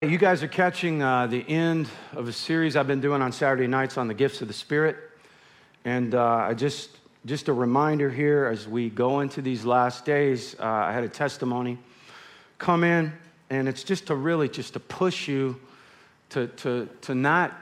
[0.00, 3.66] You guys are catching uh, the end of a series I've been doing on Saturday
[3.66, 4.96] nights on the gifts of the Spirit.
[5.84, 6.90] And uh, I just,
[7.26, 11.08] just a reminder here as we go into these last days, uh, I had a
[11.08, 11.78] testimony
[12.58, 13.12] come in,
[13.50, 15.58] and it's just to really just to push you
[16.28, 17.58] to, to, to not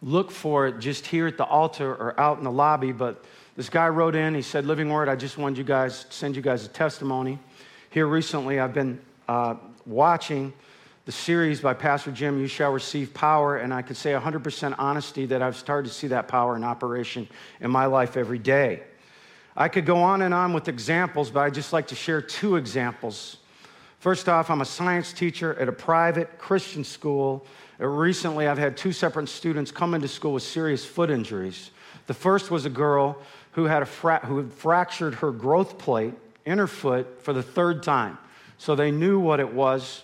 [0.00, 2.92] look for it just here at the altar or out in the lobby.
[2.92, 3.22] But
[3.56, 6.34] this guy wrote in, he said, Living Word, I just wanted you guys, to send
[6.34, 7.38] you guys a testimony.
[7.90, 8.98] Here recently, I've been
[9.28, 10.54] uh, watching
[11.06, 15.24] the series by Pastor Jim, You Shall Receive Power, and I could say 100% honesty
[15.26, 17.28] that I've started to see that power in operation
[17.60, 18.82] in my life every day.
[19.56, 22.56] I could go on and on with examples, but I'd just like to share two
[22.56, 23.36] examples.
[24.00, 27.46] First off, I'm a science teacher at a private Christian school.
[27.80, 31.70] Uh, recently, I've had two separate students come into school with serious foot injuries.
[32.08, 33.16] The first was a girl
[33.52, 36.14] who had, a fra- who had fractured her growth plate
[36.44, 38.18] in her foot for the third time.
[38.58, 40.02] So they knew what it was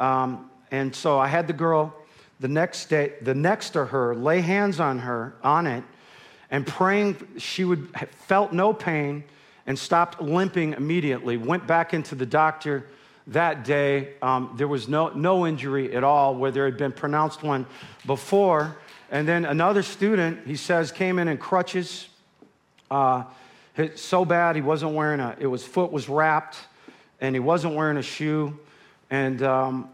[0.00, 1.94] um, and so I had the girl
[2.40, 5.84] the next day, the next to her, lay hands on her, on it,
[6.50, 7.88] and praying she would
[8.26, 9.24] felt no pain
[9.66, 11.36] and stopped limping immediately.
[11.36, 12.86] Went back into the doctor
[13.26, 14.14] that day.
[14.22, 17.66] Um, there was no, no injury at all where there had been pronounced one
[18.06, 18.76] before.
[19.10, 22.08] And then another student, he says, came in in crutches.
[22.90, 23.24] Uh,
[23.94, 26.58] so bad he wasn't wearing a, it was foot was wrapped
[27.20, 28.58] and he wasn't wearing a shoe.
[29.10, 29.90] And, um,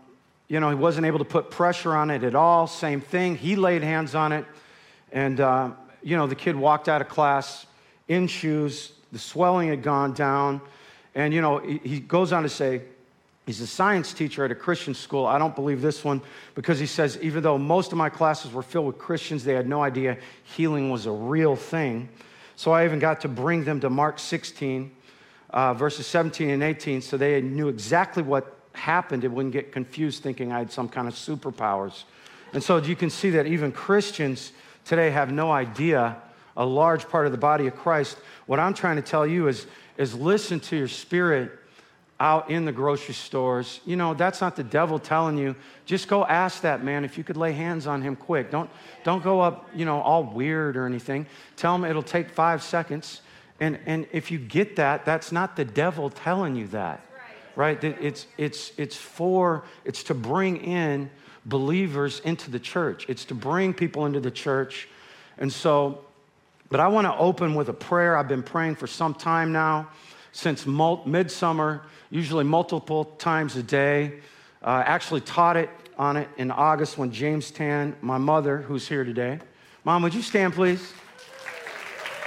[0.49, 2.67] you know, he wasn't able to put pressure on it at all.
[2.67, 3.37] Same thing.
[3.37, 4.45] He laid hands on it.
[5.11, 5.71] And, uh,
[6.03, 7.67] you know, the kid walked out of class
[8.09, 8.93] in shoes.
[9.13, 10.61] The swelling had gone down.
[11.15, 12.83] And, you know, he, goes on to say,
[13.47, 15.25] He's a science teacher at a Christian school.
[15.25, 16.21] I don't believe this one
[16.57, 19.69] because he says, even though most of my classes were filled with Christians, they had
[19.69, 22.09] no idea healing was a real thing.
[22.57, 24.91] So I even got to bring them to Mark 16,
[25.51, 30.23] uh, verses 17 and 18, so they knew exactly what happened, it wouldn't get confused
[30.23, 32.05] thinking I had some kind of superpowers.
[32.53, 34.53] And so you can see that even Christians
[34.85, 36.17] today have no idea,
[36.57, 38.17] a large part of the body of Christ.
[38.47, 39.67] What I'm trying to tell you is,
[39.97, 41.51] is listen to your spirit
[42.19, 43.81] out in the grocery stores.
[43.85, 45.55] You know, that's not the devil telling you.
[45.85, 48.51] Just go ask that man if you could lay hands on him quick.
[48.51, 48.71] Don't,
[49.05, 51.27] don't go up, you know, all weird or anything.
[51.57, 53.21] Tell him it'll take five seconds.
[53.61, 57.06] And, and if you get that, that's not the devil telling you that
[57.57, 57.83] right?
[57.83, 61.11] It's, it's, it's for, it's to bring in
[61.47, 63.07] believers into the church.
[63.09, 64.89] It's to bring people into the church.
[65.39, 66.05] And so,
[66.69, 69.89] but I want to open with a prayer I've been praying for some time now,
[70.33, 74.21] since midsummer, usually multiple times a day.
[74.63, 79.05] Uh, actually taught it on it in August when James Tan, my mother, who's here
[79.05, 79.39] today.
[79.85, 80.93] Mom, would you stand, please?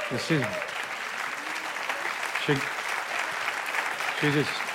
[0.10, 0.44] She's,
[2.46, 2.56] she,
[4.20, 4.69] she just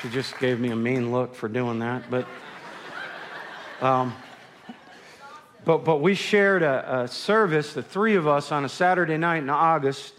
[0.00, 2.08] she just gave me a mean look for doing that.
[2.08, 2.28] But,
[3.80, 4.14] um,
[5.64, 9.38] but, but we shared a, a, service, the three of us, on a Saturday night
[9.38, 10.14] in August.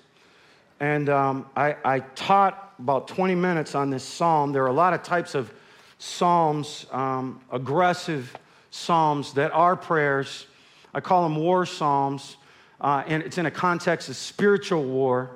[0.81, 4.51] And um, I, I, taught about 20 minutes on this psalm.
[4.51, 5.53] There are a lot of types of
[5.97, 8.35] psalms, um, aggressive
[8.71, 10.45] psalms that are prayers.
[10.93, 12.35] I call them war psalms.
[12.81, 15.31] Uh, and it's in a context of spiritual war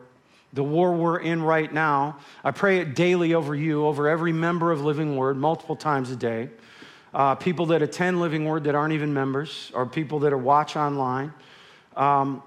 [0.54, 2.18] the war we're in right now.
[2.44, 6.16] I pray it daily over you, over every member of Living Word, multiple times a
[6.16, 6.50] day.
[7.14, 10.76] Uh, people that attend Living Word that aren't even members, or people that are watch
[10.76, 11.34] online.
[11.96, 12.44] Um,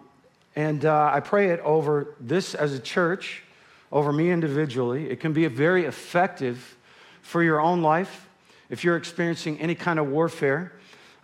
[0.54, 3.42] and uh, I pray it over this as a church,
[3.90, 5.10] over me individually.
[5.10, 6.76] It can be very effective
[7.22, 8.28] for your own life
[8.70, 10.72] if you're experiencing any kind of warfare.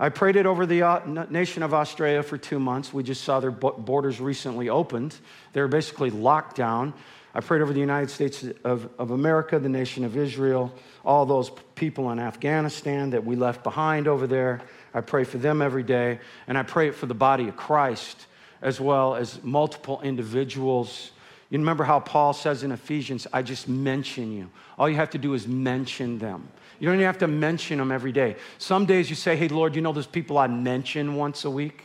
[0.02, 2.92] I prayed it over the uh, nation of Australia for two months.
[2.92, 5.16] We just saw their borders recently opened.
[5.52, 6.92] They were basically locked down.
[7.32, 10.74] I prayed over the United States of, of America, the nation of Israel,
[11.04, 14.62] all those people in Afghanistan that we left behind over there.
[14.92, 16.18] I pray for them every day.
[16.48, 18.26] And I pray it for the body of Christ
[18.60, 21.12] as well as multiple individuals.
[21.48, 24.50] You remember how Paul says in Ephesians, I just mention you.
[24.76, 26.48] All you have to do is mention them.
[26.82, 28.34] You don't even have to mention them every day.
[28.58, 31.84] Some days you say, Hey, Lord, you know those people I mention once a week?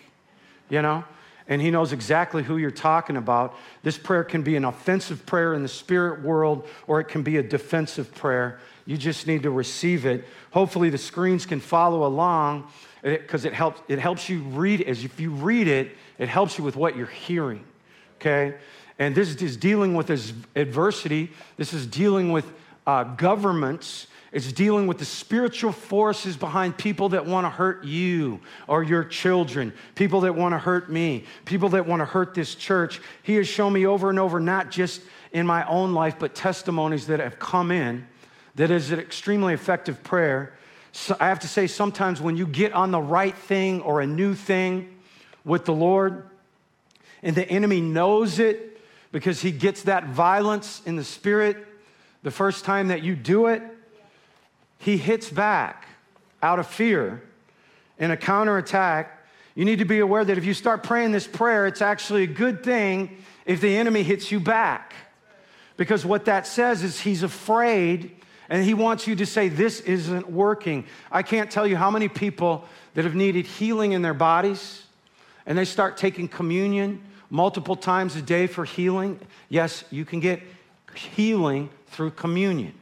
[0.72, 1.04] You know?
[1.48, 3.56] And He knows exactly who you're talking about.
[3.83, 7.38] This prayer can be an offensive prayer in the spirit world, or it can be
[7.38, 8.60] a defensive prayer.
[8.88, 10.25] You just need to receive it.
[10.50, 12.68] Hopefully, the screens can follow along
[13.04, 14.81] because it, it, helps, it helps you read.
[14.81, 17.63] As if you read it, it helps you with what you're hearing.
[18.16, 18.56] Okay?
[18.98, 20.10] And this is dealing with
[20.56, 21.30] adversity.
[21.56, 22.51] This is dealing with
[22.88, 28.41] uh, governments it's dealing with the spiritual forces behind people that want to hurt you
[28.68, 32.53] or your children, people that want to hurt me, people that want to hurt this
[32.53, 33.00] church.
[33.24, 35.01] He has shown me over and over, not just
[35.31, 38.06] in my own life, but testimonies that have come in
[38.56, 40.53] that is an extremely effective prayer.
[40.91, 44.07] so I have to say, sometimes when you get on the right thing or a
[44.07, 44.97] new thing
[45.45, 46.29] with the Lord,
[47.24, 48.81] and the enemy knows it
[49.12, 51.65] because he gets that violence in the spirit
[52.24, 53.62] the first time that you do it,
[54.79, 55.88] he hits back
[56.41, 57.21] out of fear
[57.97, 59.12] in a counterattack.
[59.56, 62.27] You need to be aware that if you start praying this prayer, it's actually a
[62.27, 64.94] good thing if the enemy hits you back.
[65.77, 68.12] Because what that says is he's afraid
[68.50, 70.85] and he wants you to say, This isn't working.
[71.12, 74.83] I can't tell you how many people that have needed healing in their bodies
[75.45, 79.19] and they start taking communion multiple times a day for healing.
[79.50, 80.41] Yes, you can get
[80.95, 82.74] healing through communion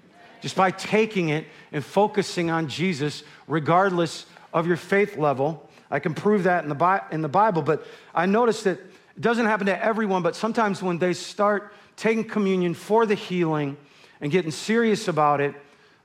[0.41, 5.69] just by taking it and focusing on Jesus, regardless of your faith level.
[5.91, 9.21] I can prove that in the, Bi- in the Bible, but I noticed that it
[9.21, 13.75] doesn't happen to everyone, but sometimes when they start taking communion for the healing
[14.21, 15.53] and getting serious about it,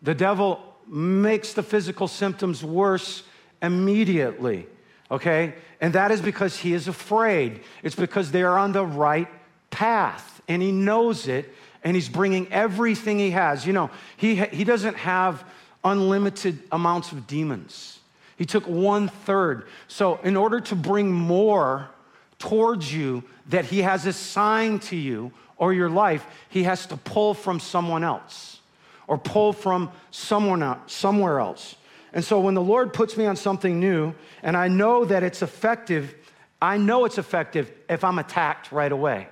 [0.02, 3.23] the devil makes the physical symptoms worse
[3.62, 4.66] immediately,
[5.08, 5.55] okay?
[5.81, 7.61] And that is because he is afraid.
[7.84, 9.28] It's because they are on the right
[9.70, 13.66] path and he knows it and he's bringing everything he has.
[13.66, 15.44] You know, he, he doesn't have
[15.85, 17.99] unlimited amounts of demons.
[18.37, 19.67] He took one third.
[19.88, 21.91] So, in order to bring more
[22.38, 27.35] towards you that he has assigned to you or your life, he has to pull
[27.35, 28.61] from someone else
[29.06, 31.77] or pull from someone else, somewhere else.
[32.12, 35.43] And so when the Lord puts me on something new and I know that it's
[35.43, 36.15] effective,
[36.61, 39.29] I know it's effective if I'm attacked right away.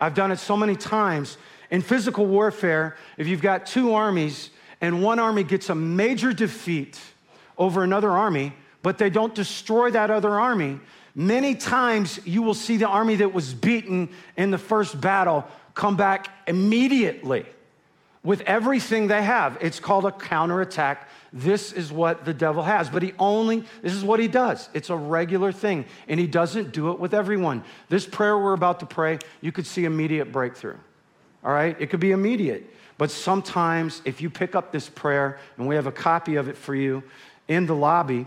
[0.00, 1.38] I've done it so many times.
[1.70, 7.00] In physical warfare, if you've got two armies and one army gets a major defeat
[7.56, 10.80] over another army, but they don't destroy that other army,
[11.14, 15.96] many times you will see the army that was beaten in the first battle come
[15.96, 17.46] back immediately
[18.22, 19.58] with everything they have.
[19.60, 22.88] It's called a counterattack this is what the devil has.
[22.88, 24.68] But he only, this is what he does.
[24.72, 27.64] It's a regular thing, and he doesn't do it with everyone.
[27.88, 30.78] This prayer we're about to pray, you could see immediate breakthrough.
[31.44, 31.76] All right?
[31.80, 32.72] It could be immediate.
[32.96, 36.56] But sometimes, if you pick up this prayer, and we have a copy of it
[36.56, 37.02] for you
[37.48, 38.26] in the lobby,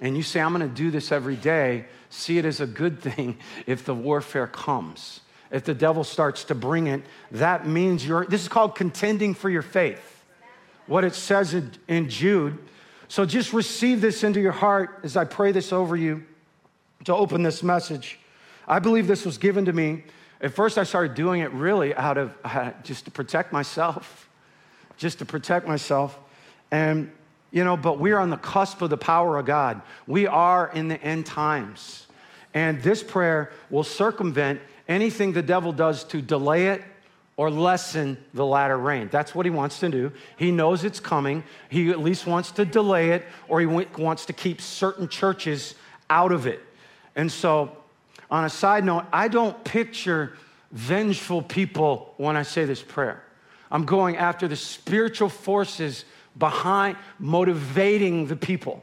[0.00, 3.00] and you say, I'm going to do this every day, see it as a good
[3.00, 5.20] thing if the warfare comes.
[5.50, 9.50] If the devil starts to bring it, that means you're, this is called contending for
[9.50, 10.12] your faith
[10.86, 12.58] what it says in, in Jude.
[13.08, 16.24] So just receive this into your heart as I pray this over you
[17.04, 18.18] to open this message.
[18.66, 20.04] I believe this was given to me.
[20.42, 24.28] At first, I started doing it really out of uh, just to protect myself,
[24.96, 26.18] just to protect myself.
[26.72, 27.12] And,
[27.52, 29.82] you know, but we're on the cusp of the power of God.
[30.08, 32.08] We are in the end times.
[32.54, 36.82] And this prayer will circumvent anything the devil does to delay it
[37.36, 39.08] or lessen the latter rain.
[39.12, 40.12] That's what he wants to do.
[40.36, 41.44] He knows it's coming.
[41.68, 45.76] He at least wants to delay it, or he wants to keep certain churches
[46.10, 46.60] out of it.
[47.16, 47.76] And so,
[48.32, 50.32] on a side note, I don't picture
[50.72, 53.22] vengeful people when I say this prayer.
[53.70, 56.06] I'm going after the spiritual forces
[56.38, 58.82] behind motivating the people.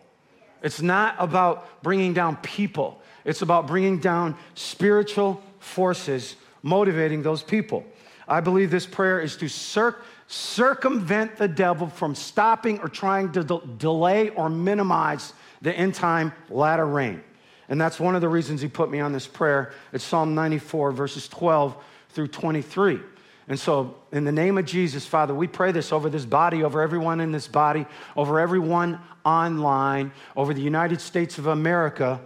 [0.62, 7.84] It's not about bringing down people, it's about bringing down spiritual forces motivating those people.
[8.28, 9.96] I believe this prayer is to cir-
[10.28, 16.34] circumvent the devil from stopping or trying to de- delay or minimize the end time
[16.50, 17.24] latter rain.
[17.70, 19.72] And that's one of the reasons he put me on this prayer.
[19.94, 21.76] It's Psalm 94, verses 12
[22.10, 23.00] through 23.
[23.48, 26.82] And so, in the name of Jesus, Father, we pray this over this body, over
[26.82, 27.86] everyone in this body,
[28.18, 32.20] over everyone online, over the United States of America.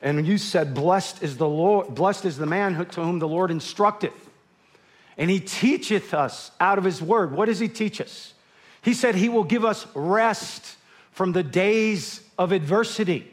[0.00, 3.50] And you said, Blessed is the Lord, blessed is the man to whom the Lord
[3.50, 4.30] instructeth
[5.20, 7.32] and he teacheth us out of his word.
[7.32, 8.32] What does he teach us?
[8.80, 10.76] He said he will give us rest
[11.12, 13.30] from the days of adversity.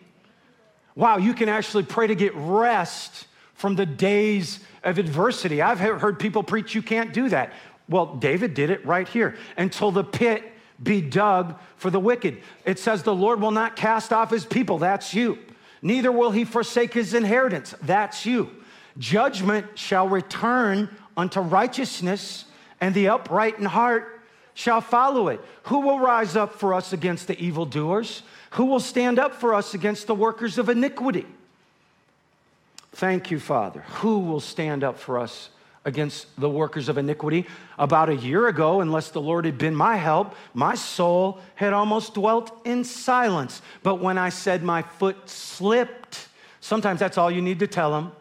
[0.97, 5.61] Wow, you can actually pray to get rest from the days of adversity.
[5.61, 7.53] I've heard people preach you can't do that.
[7.87, 9.37] Well, David did it right here.
[9.57, 10.43] Until the pit
[10.81, 12.41] be dug for the wicked.
[12.65, 14.79] It says the Lord will not cast off his people.
[14.79, 15.37] That's you.
[15.83, 17.75] Neither will he forsake his inheritance.
[17.83, 18.49] That's you.
[18.97, 22.45] Judgment shall return unto righteousness,
[22.81, 24.19] and the upright in heart
[24.55, 25.41] shall follow it.
[25.65, 28.23] Who will rise up for us against the evildoers?
[28.51, 31.25] Who will stand up for us against the workers of iniquity?
[32.93, 33.81] Thank you, Father.
[33.99, 35.51] Who will stand up for us
[35.85, 37.45] against the workers of iniquity?
[37.77, 42.15] About a year ago, unless the Lord had been my help, my soul had almost
[42.15, 43.61] dwelt in silence.
[43.83, 46.27] But when I said my foot slipped,
[46.59, 48.11] sometimes that's all you need to tell them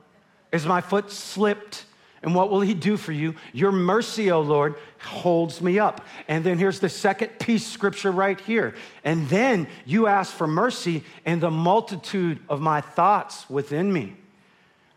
[0.53, 1.86] is my foot slipped
[2.27, 3.37] And what will he do for you?
[3.53, 6.05] Your mercy, O Lord, holds me up.
[6.27, 8.75] And then here's the second piece scripture right here.
[9.05, 14.17] And then you ask for mercy in the multitude of my thoughts within me,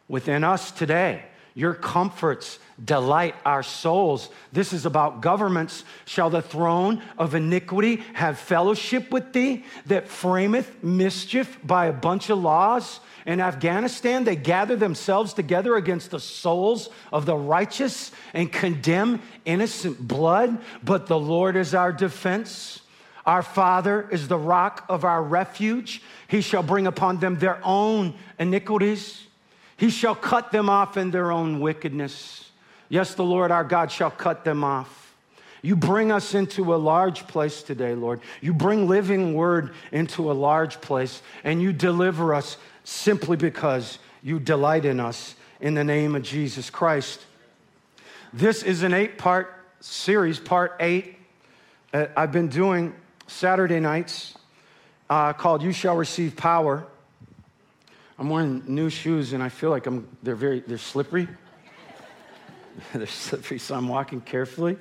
[0.07, 1.23] within us today.
[1.53, 4.29] Your comforts delight our souls.
[4.51, 5.83] This is about governments.
[6.05, 12.29] Shall the throne of iniquity have fellowship with thee that frameth mischief by a bunch
[12.29, 12.99] of laws?
[13.25, 20.07] In Afghanistan, they gather themselves together against the souls of the righteous and condemn innocent
[20.07, 22.81] blood, but the Lord is our defense.
[23.25, 26.01] Our Father is the rock of our refuge.
[26.27, 29.23] He shall bring upon them their own iniquities.
[29.77, 32.48] He shall cut them off in their own wickedness.
[32.89, 35.15] Yes, the Lord our God shall cut them off.
[35.61, 38.21] You bring us into a large place today, Lord.
[38.41, 44.39] You bring living word into a large place, and you deliver us simply because you
[44.39, 47.21] delight in us in the name of Jesus Christ.
[48.33, 51.17] This is an eight part series, part eight.
[51.93, 52.93] Uh, I've been doing
[53.27, 54.35] Saturday nights
[55.09, 56.85] uh, called You Shall Receive Power.
[58.17, 61.27] I'm wearing new shoes and I feel like I'm, they're very, they're slippery.
[62.93, 64.77] they're slippery, so I'm walking carefully.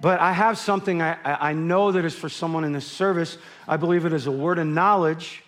[0.00, 3.38] But I have something I, I know that is for someone in this service.
[3.66, 5.44] I believe it is a word of knowledge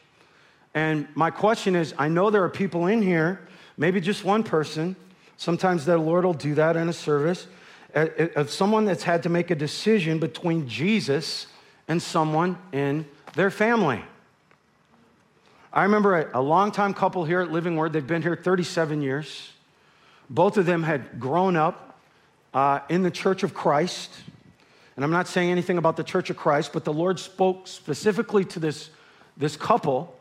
[0.76, 3.40] and my question is I know there are people in here,
[3.78, 4.94] maybe just one person.
[5.38, 7.46] Sometimes the Lord will do that in a service
[7.94, 11.46] uh, uh, of someone that's had to make a decision between Jesus
[11.88, 14.02] and someone in their family.
[15.72, 19.52] I remember a, a longtime couple here at Living Word, they've been here 37 years.
[20.28, 21.98] Both of them had grown up
[22.52, 24.10] uh, in the Church of Christ.
[24.96, 28.44] And I'm not saying anything about the Church of Christ, but the Lord spoke specifically
[28.46, 28.90] to this,
[29.36, 30.14] this couple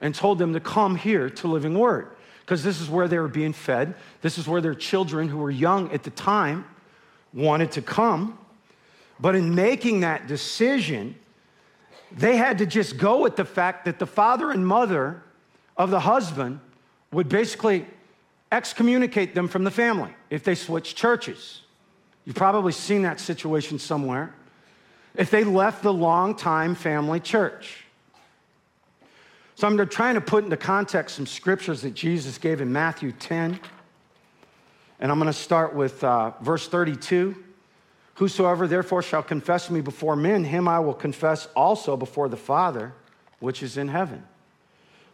[0.00, 2.08] and told them to come here to Living Word
[2.40, 3.94] because this is where they were being fed.
[4.20, 6.66] This is where their children, who were young at the time,
[7.32, 8.38] wanted to come.
[9.18, 11.14] But in making that decision,
[12.10, 15.22] they had to just go with the fact that the father and mother
[15.76, 16.60] of the husband
[17.12, 17.86] would basically
[18.52, 21.62] excommunicate them from the family if they switch churches.
[22.24, 24.34] You've probably seen that situation somewhere.
[25.16, 27.84] If they left the long-time family church.
[29.56, 33.58] So I'm trying to put into context some scriptures that Jesus gave in Matthew 10.
[35.00, 37.34] And I'm going to start with uh, verse 32.
[38.14, 42.92] Whosoever therefore shall confess me before men, him I will confess also before the Father
[43.40, 44.22] which is in heaven.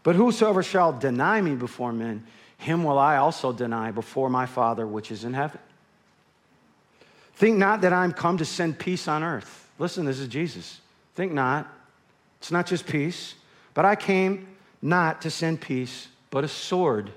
[0.02, 2.26] But whosoever shall deny me before men,
[2.58, 5.60] him will I also deny before my Father which is in heaven.
[7.34, 9.70] Think not that I'm come to send peace on earth.
[9.78, 10.80] Listen, this is Jesus.
[11.14, 11.72] Think not.
[12.40, 13.34] It's not just peace.
[13.74, 14.48] But I came
[14.82, 17.12] not to send peace, but a sword.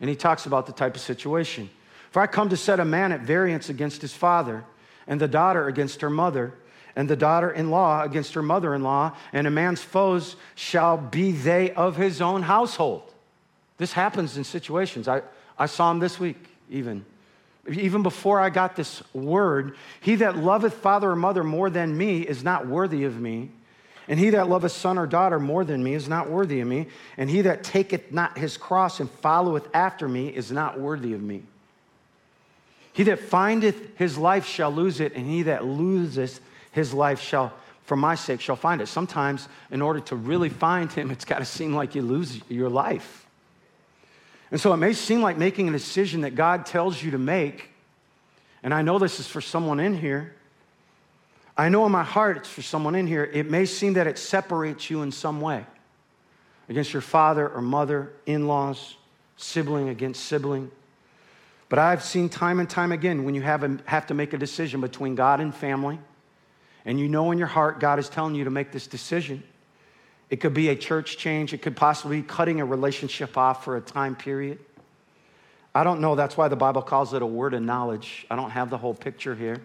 [0.00, 1.68] And he talks about the type of situation.
[2.10, 4.64] For I come to set a man at variance against his father,
[5.06, 6.54] and the daughter against her mother,
[6.96, 10.96] and the daughter in law against her mother in law, and a man's foes shall
[10.96, 13.11] be they of his own household.
[13.82, 15.08] This happens in situations.
[15.08, 15.22] I,
[15.58, 16.36] I saw him this week,
[16.70, 17.04] even.
[17.68, 22.20] Even before I got this word, he that loveth father or mother more than me
[22.20, 23.50] is not worthy of me.
[24.06, 26.86] And he that loveth son or daughter more than me is not worthy of me.
[27.16, 31.20] And he that taketh not his cross and followeth after me is not worthy of
[31.20, 31.42] me.
[32.92, 37.52] He that findeth his life shall lose it, and he that loseth his life shall,
[37.82, 38.86] for my sake, shall find it.
[38.86, 42.68] Sometimes, in order to really find him, it's got to seem like you lose your
[42.68, 43.18] life.
[44.52, 47.70] And so it may seem like making a decision that God tells you to make.
[48.62, 50.36] And I know this is for someone in here
[51.56, 53.24] I know in my heart it's for someone in here.
[53.24, 55.66] It may seem that it separates you in some way
[56.68, 58.96] against your father or mother, in laws,
[59.36, 60.70] sibling against sibling.
[61.68, 64.38] But I've seen time and time again when you have, a, have to make a
[64.38, 65.98] decision between God and family,
[66.84, 69.42] and you know in your heart God is telling you to make this decision.
[70.32, 73.76] It could be a church change, it could possibly be cutting a relationship off for
[73.76, 74.58] a time period.
[75.74, 76.14] I don't know.
[76.14, 78.26] That's why the Bible calls it a word of knowledge.
[78.30, 79.60] I don't have the whole picture here.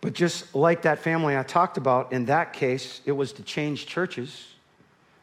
[0.00, 3.86] But just like that family I talked about, in that case, it was to change
[3.86, 4.48] churches.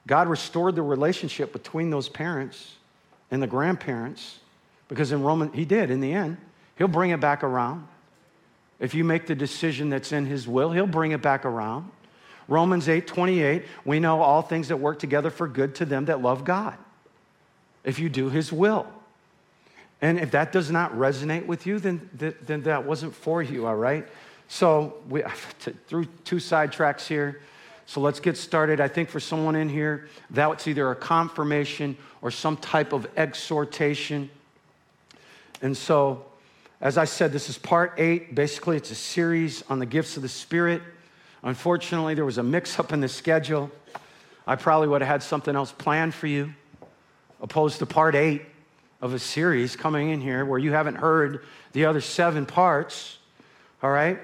[0.07, 2.75] God restored the relationship between those parents
[3.29, 4.39] and the grandparents
[4.87, 6.37] because in Roman, he did in the end.
[6.77, 7.89] He'll bring it back around.
[8.79, 11.91] If you make the decision that's in his will, he'll bring it back around.
[12.47, 16.21] Romans 8 28, we know all things that work together for good to them that
[16.21, 16.77] love God.
[17.83, 18.87] If you do his will.
[20.01, 23.75] And if that does not resonate with you, then, then that wasn't for you, all
[23.75, 24.05] right?
[24.49, 25.23] So we
[25.87, 27.41] through two sidetracks here.
[27.85, 28.79] So let's get started.
[28.79, 34.29] I think for someone in here, that's either a confirmation or some type of exhortation.
[35.61, 36.25] And so,
[36.81, 38.35] as I said, this is part eight.
[38.35, 40.81] Basically, it's a series on the gifts of the Spirit.
[41.43, 43.69] Unfortunately, there was a mix up in the schedule.
[44.47, 46.53] I probably would have had something else planned for you,
[47.41, 48.43] opposed to part eight
[49.01, 53.17] of a series coming in here where you haven't heard the other seven parts.
[53.81, 54.19] All right?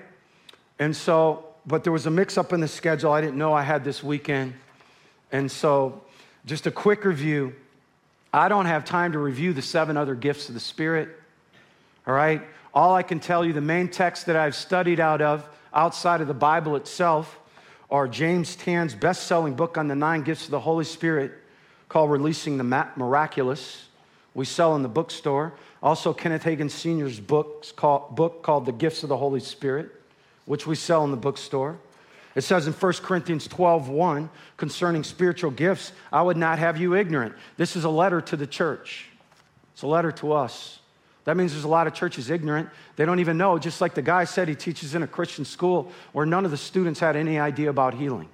[0.80, 3.64] And so, but there was a mix up in the schedule I didn't know I
[3.64, 4.54] had this weekend.
[5.34, 6.02] And so,
[6.46, 7.54] just a quick review.
[8.34, 11.10] I don't have time to review the seven other gifts of the Spirit.
[12.08, 12.42] All right?
[12.74, 16.28] All I can tell you, the main text that I've studied out of outside of
[16.28, 17.40] the Bible itself
[17.92, 21.32] are James Tan's best selling book on the nine gifts of the Holy Spirit
[21.88, 22.64] called Releasing the
[22.96, 23.88] Miraculous.
[24.36, 25.54] We sell in the bookstore.
[25.82, 29.90] Also, Kenneth Hagin Sr.'s books called, book called The Gifts of the Holy Spirit,
[30.46, 31.80] which we sell in the bookstore.
[32.36, 36.96] It says in 1 Corinthians 12 1 concerning spiritual gifts, I would not have you
[36.96, 37.34] ignorant.
[37.58, 39.08] This is a letter to the church,
[39.74, 40.79] it's a letter to us.
[41.30, 42.70] That means there's a lot of churches ignorant.
[42.96, 45.92] They don't even know, just like the guy said he teaches in a Christian school
[46.12, 48.28] where none of the students had any idea about healing.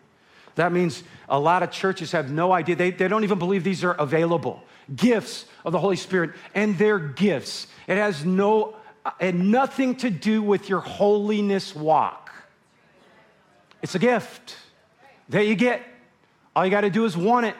[0.55, 2.77] That means a lot of churches have no idea.
[2.77, 4.63] They, they don't even believe these are available.
[4.95, 7.67] Gifts of the Holy Spirit, and they're gifts.
[7.85, 12.31] It has no uh, and nothing to do with your holiness walk.
[13.81, 14.55] It's a gift
[15.27, 15.81] that you get.
[16.55, 17.57] All you got to do is want it.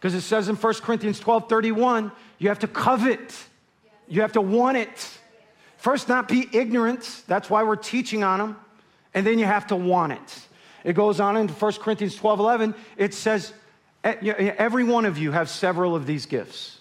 [0.00, 3.46] Because it says in 1 Corinthians 12 31, you have to covet
[4.10, 5.18] you have to want it.
[5.78, 7.22] First, not be ignorant.
[7.26, 8.56] That's why we're teaching on them.
[9.14, 10.46] And then you have to want it.
[10.84, 12.74] It goes on in 1 Corinthians 12 11.
[12.98, 13.54] It says,
[14.04, 16.80] Every one of you have several of these gifts.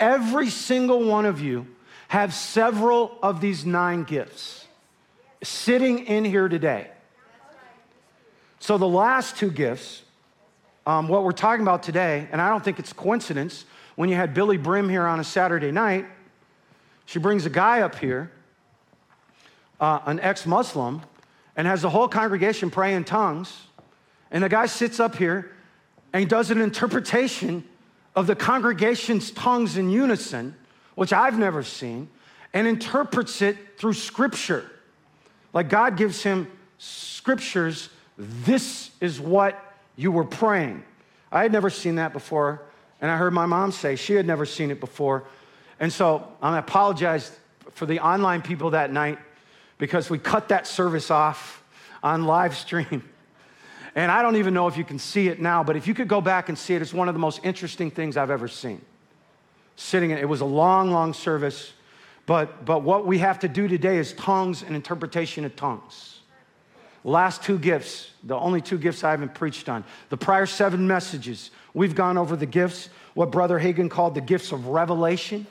[0.00, 1.66] Every single one of you
[2.08, 4.66] have several of these nine gifts
[5.42, 6.90] sitting in here today.
[8.60, 10.02] So, the last two gifts,
[10.86, 13.64] um, what we're talking about today, and I don't think it's coincidence,
[13.96, 16.06] when you had Billye Brim here on a Saturday night,
[17.08, 18.30] she brings a guy up here,
[19.80, 21.00] uh, an ex Muslim,
[21.56, 23.62] and has the whole congregation pray in tongues.
[24.30, 25.50] And the guy sits up here
[26.12, 27.64] and does an interpretation
[28.14, 30.54] of the congregation's tongues in unison,
[30.96, 32.10] which I've never seen,
[32.52, 34.70] and interprets it through scripture.
[35.54, 39.58] Like God gives him scriptures, this is what
[39.96, 40.84] you were praying.
[41.32, 42.60] I had never seen that before,
[43.00, 45.24] and I heard my mom say she had never seen it before.
[45.80, 47.36] And so I apologize
[47.72, 49.18] for the online people that night
[49.78, 51.62] because we cut that service off
[52.02, 53.08] on live stream.
[53.94, 56.06] And I don't even know if you can see it now, but if you could
[56.06, 58.80] go back and see it, it's one of the most interesting things I've ever seen.
[59.74, 61.72] Sitting in it was a long, long service,
[62.24, 66.20] but, but what we have to do today is tongues and interpretation of tongues.
[67.02, 69.82] Last two gifts, the only two gifts I haven't preached on.
[70.10, 74.52] The prior seven messages, we've gone over the gifts, what Brother Hagin called the gifts
[74.52, 75.44] of revelation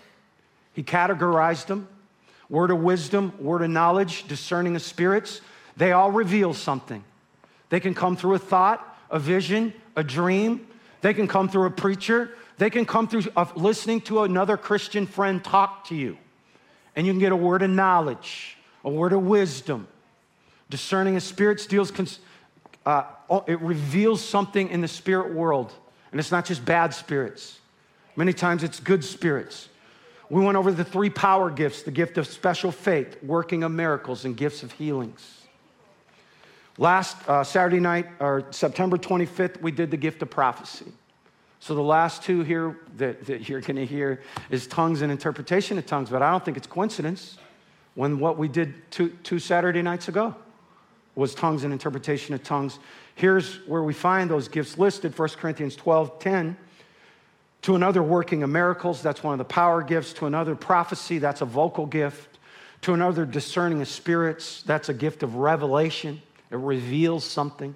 [0.77, 1.87] he categorized them
[2.49, 5.41] word of wisdom, word of knowledge, discerning of spirits.
[5.75, 7.03] They all reveal something.
[7.69, 10.67] They can come through a thought, a vision, a dream.
[11.01, 12.29] They can come through a preacher.
[12.59, 13.23] They can come through
[13.55, 16.15] listening to another Christian friend talk to you.
[16.95, 19.87] And you can get a word of knowledge, a word of wisdom.
[20.69, 21.91] Discerning of spirits deals,
[22.85, 25.73] uh, oh, it reveals something in the spirit world.
[26.11, 27.59] And it's not just bad spirits,
[28.15, 29.69] many times it's good spirits.
[30.29, 34.25] We went over the three power gifts the gift of special faith, working of miracles,
[34.25, 35.41] and gifts of healings.
[36.77, 40.91] Last uh, Saturday night, or September 25th, we did the gift of prophecy.
[41.59, 45.77] So the last two here that, that you're going to hear is tongues and interpretation
[45.77, 47.37] of tongues, but I don't think it's coincidence
[47.95, 50.35] when what we did two, two Saturday nights ago
[51.15, 52.77] was tongues and interpretation of tongues.
[53.15, 56.57] Here's where we find those gifts listed 1 Corinthians 12 10
[57.67, 60.13] to another working of miracles, that's one of the power gifts.
[60.13, 62.37] To another prophecy, that's a vocal gift.
[62.83, 66.21] To another discerning of spirits, that's a gift of revelation.
[66.49, 67.75] It reveals something.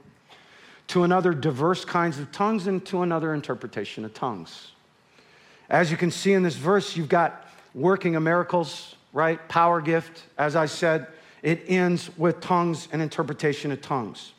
[0.88, 4.72] To another, diverse kinds of tongues, and to another, interpretation of tongues.
[5.70, 9.46] As you can see in this verse, you've got working of miracles, right?
[9.50, 10.24] Power gift.
[10.38, 11.08] As I said,
[11.44, 14.32] it ends with tongues and interpretation of tongues.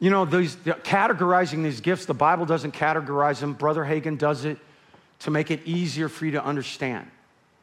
[0.00, 3.52] You know, these, categorizing these gifts, the Bible doesn't categorize them.
[3.52, 4.58] Brother Hagin does it
[5.20, 7.08] to make it easier for you to understand.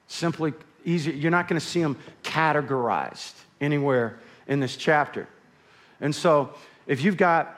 [0.08, 0.54] Simply
[0.86, 1.14] easier.
[1.14, 5.28] You're not going to see them categorized anywhere in this chapter.
[6.00, 6.54] And so,
[6.86, 7.58] if you've got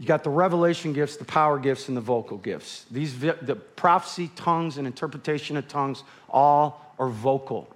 [0.00, 2.86] you got the revelation gifts, the power gifts, and the vocal gifts.
[2.90, 7.68] These the prophecy, tongues, and interpretation of tongues all are vocal.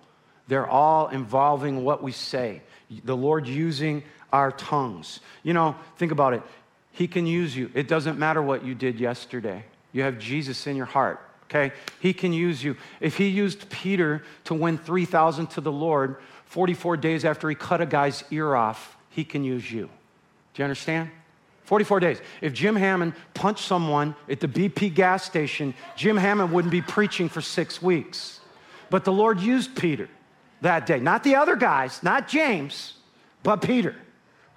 [0.49, 2.63] They're all involving what we say.
[3.05, 4.03] The Lord using
[4.35, 5.21] our tongues.
[5.45, 6.43] You know, think about it.
[6.91, 7.71] He can use you.
[7.73, 9.65] It doesn't matter what you did yesterday.
[9.93, 11.21] You have Jesus in your heart.
[11.45, 11.73] okay?
[12.01, 12.77] He can use you.
[13.01, 16.17] If he used Peter to win 3,000 to the Lord
[16.47, 19.89] 44 days after he cut a guy's ear off, he can use you.
[20.53, 21.11] Do you understand?
[21.63, 22.21] 44 days.
[22.41, 27.29] If Jim Hammond punched someone at the BP gas station, Jim Hammond wouldn't be preaching
[27.29, 28.41] for six weeks.
[28.91, 30.09] But the Lord used Peter
[30.61, 30.99] that day.
[30.99, 32.95] Not the other guys, not James,
[33.45, 33.95] but Peter.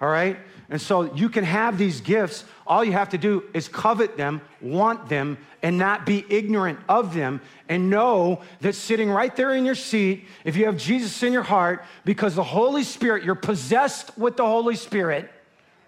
[0.00, 0.38] All right?
[0.70, 2.44] And so you can have these gifts.
[2.66, 7.14] All you have to do is covet them, want them, and not be ignorant of
[7.14, 11.32] them, and know that sitting right there in your seat, if you have Jesus in
[11.32, 15.30] your heart, because the Holy Spirit, you're possessed with the Holy Spirit,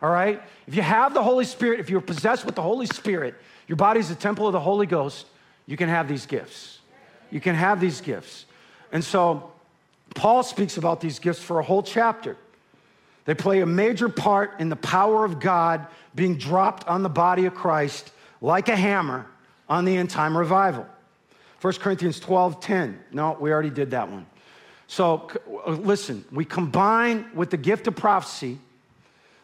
[0.02, 0.42] all right?
[0.66, 3.34] If you have the Holy Spirit, if you're possessed with the Holy Spirit,
[3.68, 5.26] your body's the temple of the Holy Ghost,
[5.66, 6.80] you can have these gifts.
[7.30, 8.46] You can have these gifts.
[8.92, 9.52] And so
[10.14, 12.36] Paul speaks about these gifts for a whole chapter.
[13.24, 17.46] They play a major part in the power of God being dropped on the body
[17.46, 19.26] of Christ like a hammer
[19.68, 20.86] on the end time revival.
[21.60, 22.98] 1 Corinthians 12 10.
[23.12, 24.26] No, we already did that one.
[24.86, 25.28] So
[25.66, 28.58] uh, listen, we combine with the gift of prophecy.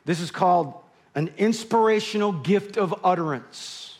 [0.05, 0.75] This is called
[1.15, 3.99] an inspirational gift of utterance.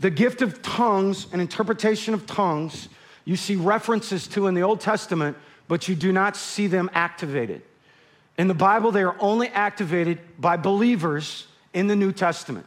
[0.00, 2.88] The gift of tongues, and interpretation of tongues,
[3.24, 7.62] you see references to in the Old Testament, but you do not see them activated.
[8.38, 12.66] In the Bible, they are only activated by believers in the New Testament.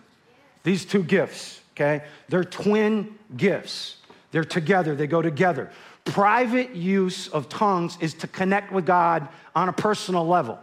[0.63, 2.03] These two gifts, okay?
[2.27, 3.97] They're twin gifts.
[4.31, 5.71] They're together, they go together.
[6.03, 10.59] Private use of tongues is to connect with God on a personal level.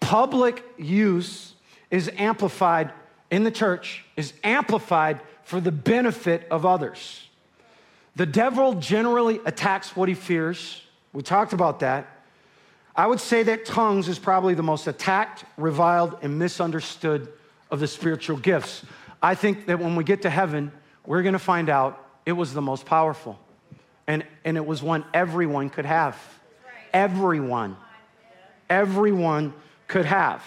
[0.00, 1.54] Public use
[1.90, 2.92] is amplified
[3.30, 7.26] in the church, is amplified for the benefit of others.
[8.16, 10.82] The devil generally attacks what he fears.
[11.12, 12.17] We talked about that.
[12.98, 17.28] I would say that tongues is probably the most attacked, reviled, and misunderstood
[17.70, 18.82] of the spiritual gifts.
[19.22, 20.72] I think that when we get to heaven,
[21.06, 23.38] we're going to find out it was the most powerful.
[24.08, 26.20] And, and it was one everyone could have.
[26.92, 27.76] Everyone.
[28.68, 29.54] Everyone
[29.86, 30.44] could have.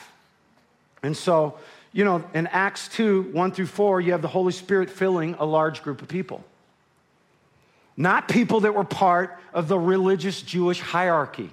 [1.04, 1.58] And so,
[1.94, 5.46] you know, in Acts 2 1 through 4, you have the Holy Spirit filling a
[5.46, 6.44] large group of people.
[7.96, 11.50] Not people that were part of the religious Jewish hierarchy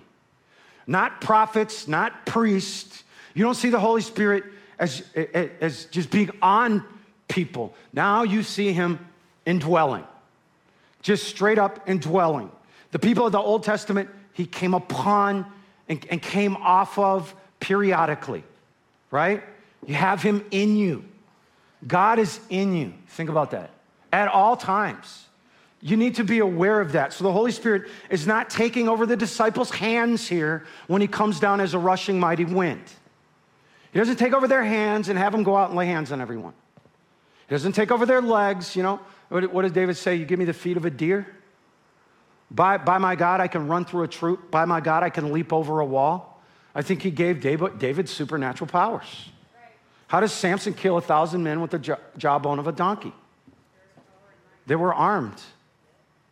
[0.88, 3.04] not prophets, not priests.
[3.34, 4.44] You don't see the Holy Spirit
[4.78, 6.82] as, as just being on
[7.28, 7.74] people.
[7.92, 8.98] Now you see him
[9.46, 10.04] indwelling,
[11.02, 12.50] just straight up indwelling.
[12.90, 15.46] The people of the Old Testament, he came upon
[15.88, 18.42] and, and came off of periodically,
[19.10, 19.44] right?
[19.86, 21.04] You have him in you.
[21.86, 22.94] God is in you.
[23.08, 23.70] Think about that
[24.12, 25.27] at all times.
[25.80, 27.12] You need to be aware of that.
[27.12, 31.38] So the Holy Spirit is not taking over the disciples' hands here when he comes
[31.38, 32.82] down as a rushing mighty wind.
[33.92, 36.20] He doesn't take over their hands and have them go out and lay hands on
[36.20, 36.52] everyone.
[37.48, 38.74] He doesn't take over their legs.
[38.74, 40.16] You know, what, did David say?
[40.16, 41.26] You give me the feet of a deer?
[42.50, 44.50] By, by my God, I can run through a troop.
[44.50, 46.42] By my God, I can leap over a wall.
[46.74, 49.28] I think he gave David, David supernatural powers.
[50.08, 53.12] How does Samson kill a thousand men with the jawbone of a donkey?
[54.66, 55.40] They were armed.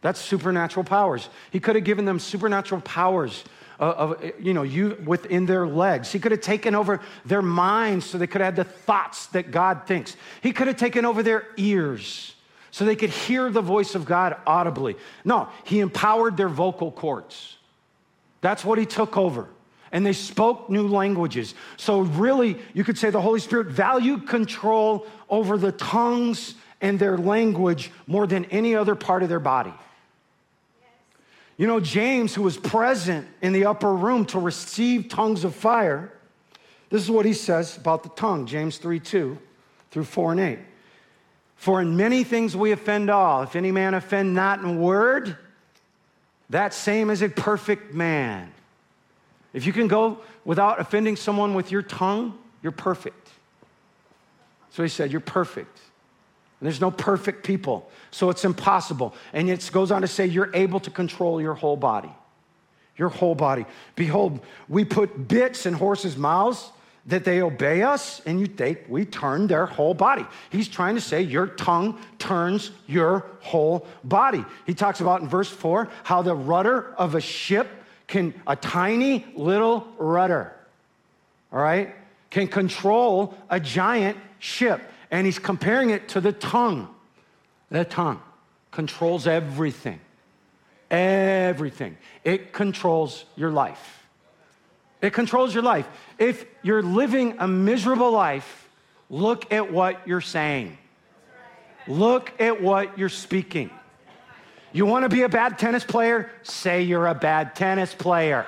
[0.06, 1.28] That's supernatural powers.
[1.50, 3.42] He could have given them supernatural powers
[3.80, 6.12] of, you know, you within their legs.
[6.12, 9.82] He could have taken over their minds so they could have the thoughts that God
[9.88, 10.16] thinks.
[10.44, 12.36] He could have taken over their ears
[12.70, 14.94] so they could hear the voice of God audibly.
[15.24, 17.56] No, he empowered their vocal cords.
[18.42, 19.48] That's what he took over.
[19.90, 21.56] And they spoke new languages.
[21.78, 27.18] So, really, you could say the Holy Spirit valued control over the tongues and their
[27.18, 29.74] language more than any other part of their body.
[31.56, 36.12] You know, James, who was present in the upper room to receive tongues of fire,
[36.90, 39.38] this is what he says about the tongue, James 3 2
[39.90, 40.58] through 4 and 8.
[41.56, 43.42] For in many things we offend all.
[43.42, 45.36] If any man offend not in word,
[46.50, 48.52] that same is a perfect man.
[49.52, 53.30] If you can go without offending someone with your tongue, you're perfect.
[54.70, 55.80] So he said, You're perfect.
[56.60, 59.14] And there's no perfect people, so it's impossible.
[59.32, 62.10] And it goes on to say, you're able to control your whole body.
[62.96, 63.66] Your whole body.
[63.94, 66.70] Behold, we put bits in horses' mouths
[67.06, 70.26] that they obey us, and you think we turn their whole body.
[70.50, 74.44] He's trying to say your tongue turns your whole body.
[74.66, 77.68] He talks about in verse 4 how the rudder of a ship
[78.08, 80.52] can, a tiny little rudder,
[81.52, 81.94] all right,
[82.30, 86.88] can control a giant ship and he's comparing it to the tongue.
[87.70, 88.22] The tongue
[88.70, 90.00] controls everything.
[90.90, 91.96] Everything.
[92.24, 94.06] It controls your life.
[95.02, 95.88] It controls your life.
[96.18, 98.68] If you're living a miserable life,
[99.10, 100.78] look at what you're saying.
[101.86, 103.70] Look at what you're speaking.
[104.72, 106.30] You want to be a bad tennis player?
[106.42, 108.46] Say you're a bad tennis player.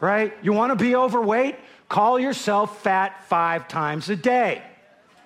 [0.00, 0.32] Right?
[0.42, 1.56] You want to be overweight?
[1.88, 4.62] Call yourself fat five times a day,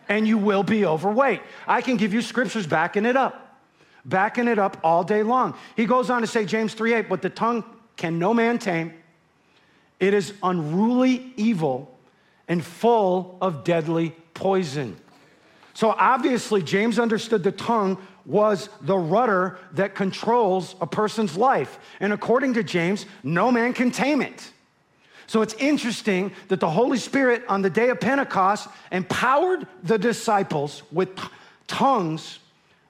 [0.09, 1.41] and you will be overweight.
[1.67, 3.59] I can give you scriptures backing it up,
[4.05, 5.55] backing it up all day long.
[5.77, 7.65] He goes on to say, James 3 8, but the tongue
[7.97, 8.93] can no man tame.
[10.01, 11.97] It is unruly evil
[12.49, 14.97] and full of deadly poison.
[15.73, 21.79] So obviously, James understood the tongue was the rudder that controls a person's life.
[22.01, 24.51] And according to James, no man can tame it.
[25.27, 30.83] So it's interesting that the Holy Spirit on the day of Pentecost empowered the disciples
[30.93, 31.09] with
[31.67, 32.39] tongues,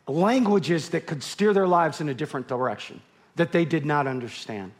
[0.08, 3.00] languages that could steer their lives in a different direction
[3.36, 4.72] that they did not understand.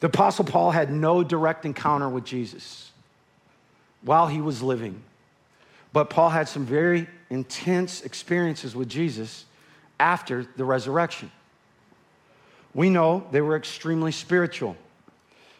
[0.00, 2.90] The Apostle Paul had no direct encounter with Jesus
[4.02, 5.02] while he was living.
[5.92, 9.44] But Paul had some very intense experiences with Jesus
[9.98, 11.30] after the resurrection.
[12.74, 14.76] We know they were extremely spiritual.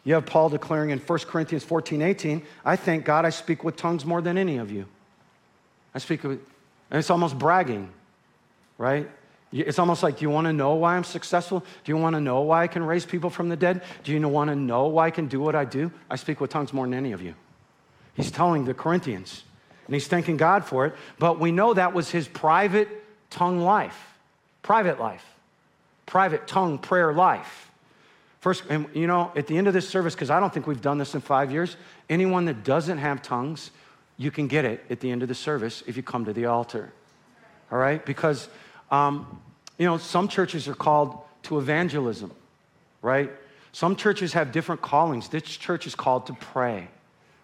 [0.04, 3.76] You have Paul declaring in 1 Corinthians 14, 18, I thank God I speak with
[3.76, 4.86] tongues more than any of you.
[5.94, 6.40] I speak with,
[6.90, 7.90] and it's almost bragging,
[8.78, 9.08] right?
[9.52, 11.60] It's almost like, do you want to know why I'm successful?
[11.84, 13.82] Do you want to know why I can raise people from the dead?
[14.04, 15.90] Do you want to know why I can do what I do?
[16.08, 17.34] I speak with tongues more than any of you.
[18.14, 19.42] He's telling the Corinthians
[19.86, 20.94] and he's thanking God for it.
[21.18, 22.88] But we know that was his private
[23.28, 23.98] tongue life,
[24.62, 25.24] private life,
[26.06, 27.69] private tongue prayer life.
[28.40, 30.80] First, and you know, at the end of this service, because I don't think we've
[30.80, 31.76] done this in five years,
[32.08, 33.70] anyone that doesn't have tongues,
[34.16, 36.46] you can get it at the end of the service if you come to the
[36.46, 36.92] altar.
[37.70, 38.04] All right?
[38.04, 38.48] Because,
[38.90, 39.40] um,
[39.78, 42.32] you know, some churches are called to evangelism,
[43.02, 43.30] right?
[43.72, 45.28] Some churches have different callings.
[45.28, 46.88] This church is called to pray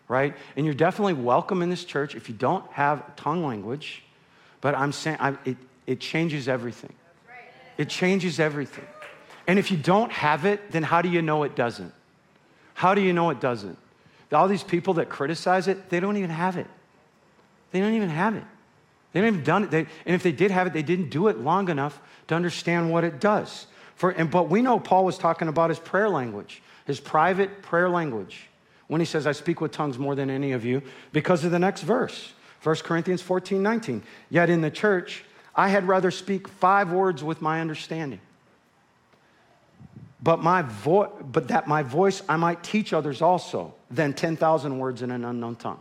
[0.09, 0.35] right?
[0.57, 4.03] And you're definitely welcome in this church if you don't have tongue language,
[4.61, 5.57] but I'm saying I, it,
[5.87, 6.93] it changes everything.
[7.79, 8.87] It changes everything.
[9.47, 11.93] And if you don't have it, then how do you know it doesn't?
[12.75, 13.79] How do you know it doesn't?
[14.33, 16.67] All these people that criticize it, they don't even have it.
[17.71, 18.45] They don't even have it.
[19.13, 19.71] They haven't even done it.
[19.71, 22.91] They, and if they did have it, they didn't do it long enough to understand
[22.91, 23.67] what it does.
[23.95, 27.89] For, and, but we know Paul was talking about his prayer language, his private prayer
[27.89, 28.49] language
[28.89, 30.83] when he says, I speak with tongues more than any of you,
[31.13, 32.33] because of the next verse,
[32.63, 34.03] 1 Corinthians 14, 19.
[34.31, 38.21] Yet in the church, I had rather speak five words with my understanding.
[40.27, 45.03] But, my vo- but that my voice I might teach others also than 10,000 words
[45.03, 45.79] in an unknown tongue.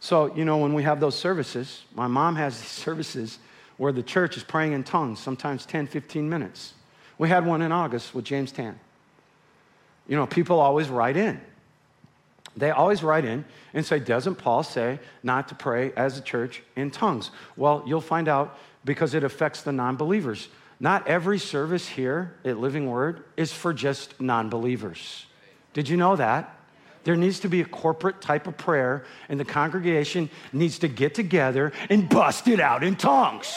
[0.00, 3.38] So, you know, when we have those services, my mom has these services
[3.78, 6.74] where the church is praying in tongues, sometimes 10, 15 minutes.
[7.16, 8.78] We had one in August with James Tan.
[10.06, 11.40] You know, people always write in
[12.56, 16.62] they always write in and say, Doesn't Paul say not to pray as a church
[16.76, 17.30] in tongues?
[17.56, 20.48] Well, you'll find out because it affects the non believers.
[20.82, 25.26] Not every service here at Living Word is for just non believers.
[25.74, 26.58] Did you know that?
[27.04, 31.14] There needs to be a corporate type of prayer, and the congregation needs to get
[31.14, 33.54] together and bust it out in tongues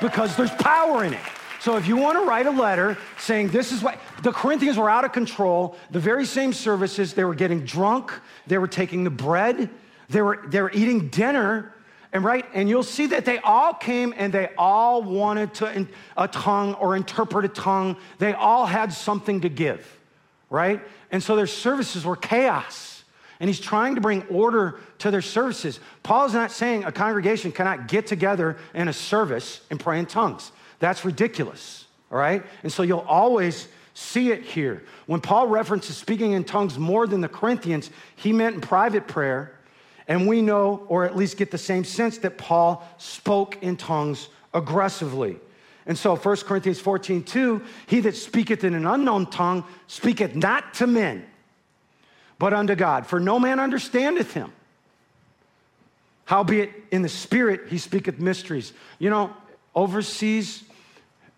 [0.00, 1.20] because there's power in it.
[1.60, 4.88] So if you want to write a letter saying this is what the Corinthians were
[4.88, 8.10] out of control, the very same services, they were getting drunk,
[8.46, 9.68] they were taking the bread,
[10.08, 11.74] they were, they were eating dinner,
[12.14, 16.28] and right, and you'll see that they all came and they all wanted to a
[16.28, 17.96] tongue or interpret a tongue.
[18.18, 19.98] They all had something to give,
[20.48, 20.80] right?
[21.10, 23.02] And so their services were chaos.
[23.40, 25.80] And he's trying to bring order to their services.
[26.04, 30.52] Paul's not saying a congregation cannot get together in a service and pray in tongues.
[30.78, 32.44] That's ridiculous, all right?
[32.62, 34.84] And so you'll always see it here.
[35.06, 39.58] When Paul references speaking in tongues more than the Corinthians, he meant in private prayer.
[40.06, 44.28] And we know, or at least get the same sense, that Paul spoke in tongues
[44.52, 45.36] aggressively.
[45.86, 50.74] And so 1 Corinthians 14, 2, he that speaketh in an unknown tongue speaketh not
[50.74, 51.24] to men,
[52.38, 53.06] but unto God.
[53.06, 54.52] For no man understandeth him.
[56.26, 58.72] Howbeit in the spirit he speaketh mysteries.
[58.98, 59.30] You know,
[59.74, 60.64] overseas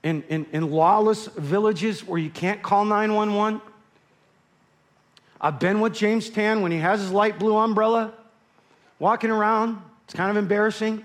[0.03, 3.61] in, in, in lawless villages where you can't call 911.
[5.41, 8.13] I've been with James Tan when he has his light blue umbrella
[8.99, 9.81] walking around.
[10.05, 11.05] It's kind of embarrassing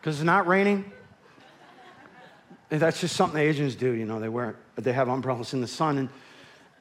[0.00, 0.90] because it's not raining.
[2.68, 5.98] That's just something Asians do, you know, they wear they have umbrellas in the sun.
[5.98, 6.08] And,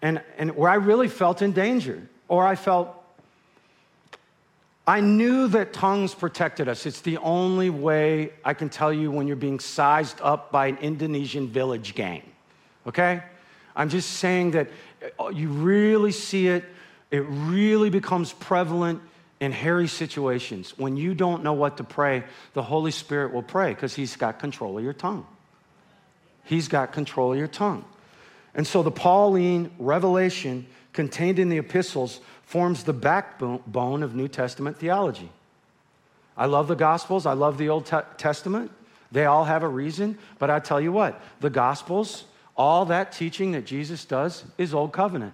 [0.01, 2.95] and, and where I really felt in danger, or I felt
[4.87, 6.85] I knew that tongues protected us.
[6.85, 10.77] It's the only way I can tell you when you're being sized up by an
[10.77, 12.23] Indonesian village gang.
[12.87, 13.21] Okay?
[13.75, 14.69] I'm just saying that
[15.19, 16.65] uh, you really see it,
[17.11, 19.01] it really becomes prevalent
[19.41, 22.23] in hairy situations, when you don't know what to pray,
[22.53, 25.25] the Holy Spirit will pray because He's got control of your tongue.
[26.45, 27.83] He's got control of your tongue.
[28.53, 34.77] And so the Pauline revelation contained in the epistles forms the backbone of New Testament
[34.77, 35.29] theology.
[36.37, 37.85] I love the Gospels, I love the Old
[38.17, 38.71] Testament.
[39.11, 42.25] They all have a reason, but I tell you what, the Gospels,
[42.55, 45.33] all that teaching that Jesus does is Old Covenant.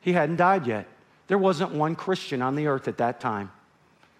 [0.00, 0.86] He hadn't died yet.
[1.28, 3.50] There wasn't one Christian on the earth at that time.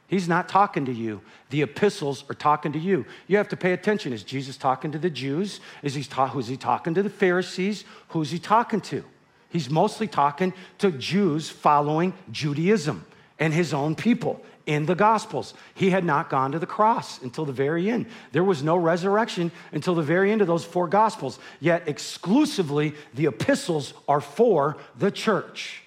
[0.09, 1.23] He's not talking to you.
[1.49, 3.07] The epistles are talking to you.
[3.29, 4.13] You have to pay attention.
[4.13, 5.61] Is Jesus talking to the Jews?
[5.83, 7.85] Is he ta- who's he talking to the Pharisees?
[8.09, 9.05] Who's he talking to?
[9.49, 13.07] He's mostly talking to Jews following Judaism
[13.39, 15.55] and his own people in the Gospels.
[15.75, 18.07] He had not gone to the cross until the very end.
[18.33, 21.39] There was no resurrection until the very end of those four Gospels.
[21.59, 25.82] Yet, exclusively, the epistles are for the church.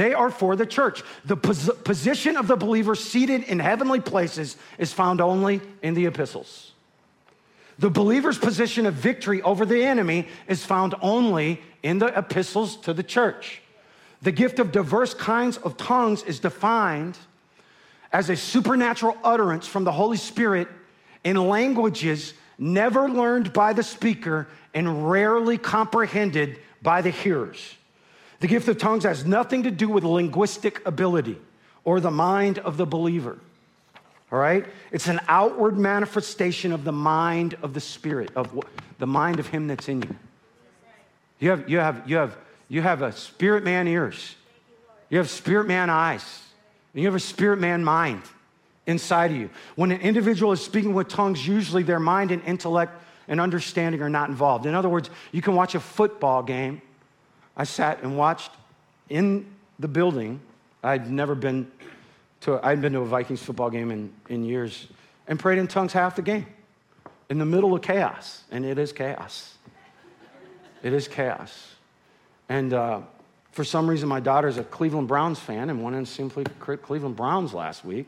[0.00, 1.02] They are for the church.
[1.26, 6.06] The pos- position of the believer seated in heavenly places is found only in the
[6.06, 6.72] epistles.
[7.78, 12.94] The believer's position of victory over the enemy is found only in the epistles to
[12.94, 13.60] the church.
[14.22, 17.18] The gift of diverse kinds of tongues is defined
[18.10, 20.68] as a supernatural utterance from the Holy Spirit
[21.24, 27.76] in languages never learned by the speaker and rarely comprehended by the hearers.
[28.40, 31.38] The gift of tongues has nothing to do with linguistic ability
[31.84, 33.38] or the mind of the believer.
[34.32, 34.66] All right?
[34.92, 38.58] It's an outward manifestation of the mind of the Spirit, of
[38.98, 40.16] the mind of Him that's in you.
[41.38, 42.36] You have, you have, you have,
[42.68, 44.36] you have a spirit man ears.
[45.08, 46.42] You have spirit man eyes.
[46.94, 48.22] And you have a spirit man mind
[48.86, 49.50] inside of you.
[49.74, 52.92] When an individual is speaking with tongues, usually their mind and intellect
[53.26, 54.66] and understanding are not involved.
[54.66, 56.82] In other words, you can watch a football game.
[57.60, 58.52] I sat and watched
[59.10, 59.44] in
[59.78, 60.40] the building.
[60.82, 61.70] I'd never been
[62.40, 64.86] to, i had been to a Vikings football game in, in years
[65.28, 66.46] and prayed in tongues half the game
[67.28, 68.44] in the middle of chaos.
[68.50, 69.58] And it is chaos.
[70.82, 71.74] It is chaos.
[72.48, 73.02] And uh,
[73.52, 77.52] for some reason, my daughter's a Cleveland Browns fan and went to simply Cleveland Browns
[77.52, 78.06] last week.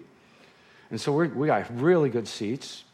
[0.90, 2.84] And so we got really good seats.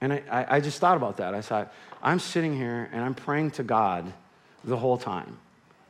[0.00, 1.36] And I, I just thought about that.
[1.36, 4.12] I thought, I'm sitting here and I'm praying to God
[4.64, 5.38] the whole time,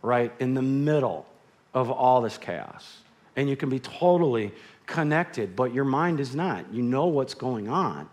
[0.03, 0.33] right?
[0.39, 1.27] In the middle
[1.75, 2.99] of all this chaos.
[3.37, 4.53] And you can be totally
[4.87, 6.73] connected, but your mind is not.
[6.73, 8.09] You know what's going on,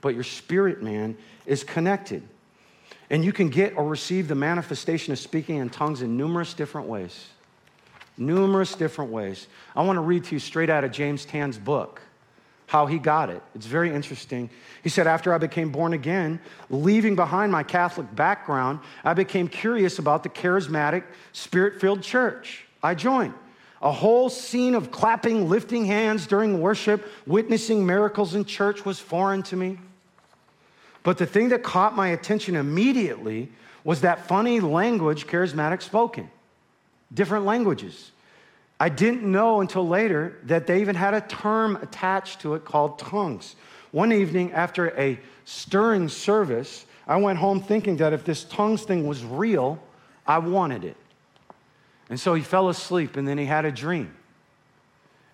[0.00, 2.22] but your spirit man is connected.
[3.08, 6.88] And you can get or receive the manifestation of speaking in tongues in numerous different
[6.88, 7.28] ways.
[8.18, 9.46] Numerous different ways.
[9.74, 12.00] I want to read to you straight out of James Tan's book
[12.66, 13.42] how he got it.
[13.54, 14.50] It's very interesting.
[14.82, 19.98] He said, After I became born again, leaving behind my Catholic background, I became curious
[19.98, 22.66] about the charismatic, spirit filled church.
[22.82, 23.34] I joined.
[23.82, 29.42] A whole scene of clapping, lifting hands during worship, witnessing miracles in church was foreign
[29.44, 29.78] to me.
[31.02, 33.48] But the thing that caught my attention immediately
[33.84, 36.28] was that funny language charismatic spoken,
[37.14, 38.10] different languages.
[38.78, 42.98] I didn't know until later that they even had a term attached to it called
[42.98, 43.56] tongues.
[43.90, 49.06] One evening after a stirring service, I went home thinking that if this tongues thing
[49.06, 49.82] was real,
[50.26, 50.96] I wanted it.
[52.10, 54.14] And so he fell asleep and then he had a dream.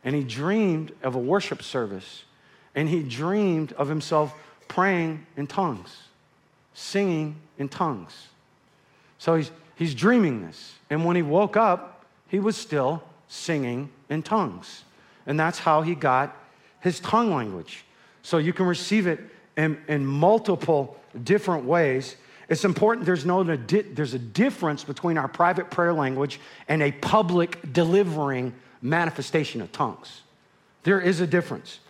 [0.04, 2.24] And he dreamed of a worship service
[2.74, 4.34] and he dreamed of himself
[4.68, 5.96] praying in tongues,
[6.74, 8.28] singing in tongues.
[9.18, 10.74] So he's, he's dreaming this.
[10.88, 14.84] And when he woke up, he was still singing in tongues.
[15.26, 16.36] And that's how he got
[16.80, 17.84] his tongue language.
[18.22, 19.20] So you can receive it
[19.56, 22.16] in, in multiple different ways.
[22.48, 27.72] It's important there's, no, there's a difference between our private prayer language and a public
[27.72, 30.22] delivering manifestation of tongues.
[30.82, 31.80] There is a difference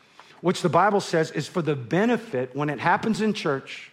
[0.42, 3.90] which the Bible says is for the benefit when it happens in church.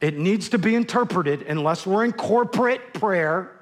[0.00, 3.57] It needs to be interpreted unless we're in corporate prayer.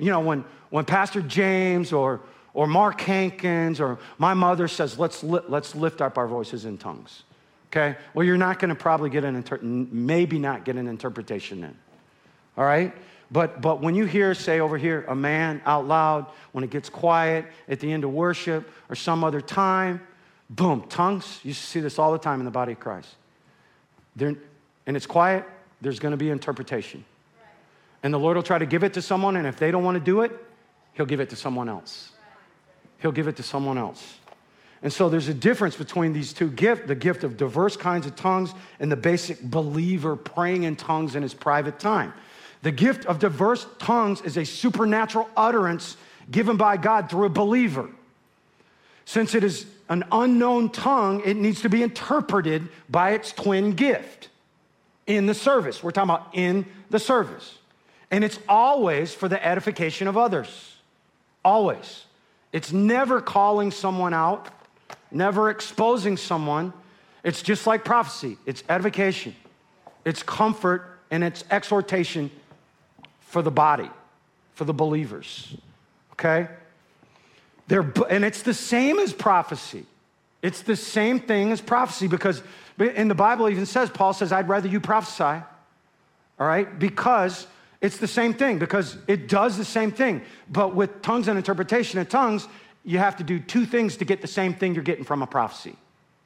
[0.00, 2.20] You know, when, when Pastor James or,
[2.54, 6.78] or Mark Hankins or my mother says, let's, li- let's lift up our voices in
[6.78, 7.22] tongues.
[7.68, 7.96] Okay?
[8.14, 11.76] Well, you're not going to probably get an, inter- maybe not get an interpretation then.
[12.56, 12.92] All right?
[13.30, 16.88] But, but when you hear, say over here, a man out loud, when it gets
[16.88, 20.00] quiet at the end of worship or some other time,
[20.50, 21.38] Boom, tongues.
[21.44, 23.14] You see this all the time in the body of Christ.
[24.16, 24.34] They're,
[24.84, 25.44] and it's quiet,
[25.80, 27.04] there's going to be interpretation.
[28.02, 29.96] And the Lord will try to give it to someone, and if they don't want
[29.96, 30.32] to do it,
[30.94, 32.10] He'll give it to someone else.
[32.98, 34.18] He'll give it to someone else.
[34.82, 38.16] And so there's a difference between these two gifts the gift of diverse kinds of
[38.16, 42.14] tongues and the basic believer praying in tongues in his private time.
[42.62, 45.96] The gift of diverse tongues is a supernatural utterance
[46.30, 47.88] given by God through a believer.
[49.04, 54.28] Since it is an unknown tongue, it needs to be interpreted by its twin gift
[55.06, 55.82] in the service.
[55.82, 57.58] We're talking about in the service.
[58.10, 60.76] And it's always for the edification of others.
[61.44, 62.04] Always.
[62.52, 64.48] It's never calling someone out,
[65.10, 66.72] never exposing someone.
[67.22, 69.36] It's just like prophecy it's edification,
[70.04, 72.30] it's comfort, and it's exhortation
[73.20, 73.90] for the body,
[74.54, 75.54] for the believers.
[76.12, 76.48] Okay?
[77.68, 79.86] They're, and it's the same as prophecy.
[80.42, 82.42] It's the same thing as prophecy because
[82.78, 85.44] in the Bible even says, Paul says, I'd rather you prophesy, all
[86.38, 86.78] right?
[86.78, 87.46] Because
[87.80, 90.22] it's the same thing, because it does the same thing.
[90.50, 92.46] But with tongues and interpretation of tongues,
[92.84, 95.26] you have to do two things to get the same thing you're getting from a
[95.26, 95.76] prophecy.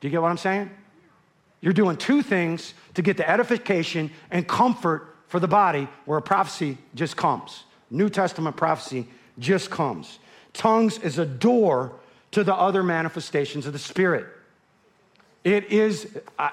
[0.01, 0.71] Do you get what I'm saying?
[1.61, 6.23] You're doing two things to get the edification and comfort for the body where a
[6.23, 7.65] prophecy just comes.
[7.91, 9.07] New Testament prophecy
[9.39, 10.19] just comes.
[10.53, 11.93] Tongues is a door
[12.33, 14.27] to the other manifestations of the Spirit.
[15.43, 16.51] It is uh,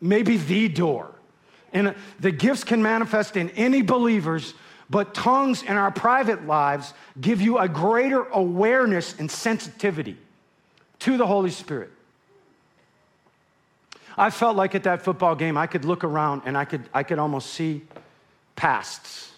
[0.00, 1.10] maybe the door.
[1.76, 4.54] And the gifts can manifest in any believers,
[4.88, 10.16] but tongues in our private lives give you a greater awareness and sensitivity
[11.00, 11.90] to the Holy Spirit.
[14.16, 17.02] I felt like at that football game, I could look around and I could, I
[17.02, 17.82] could almost see
[18.54, 19.32] pasts,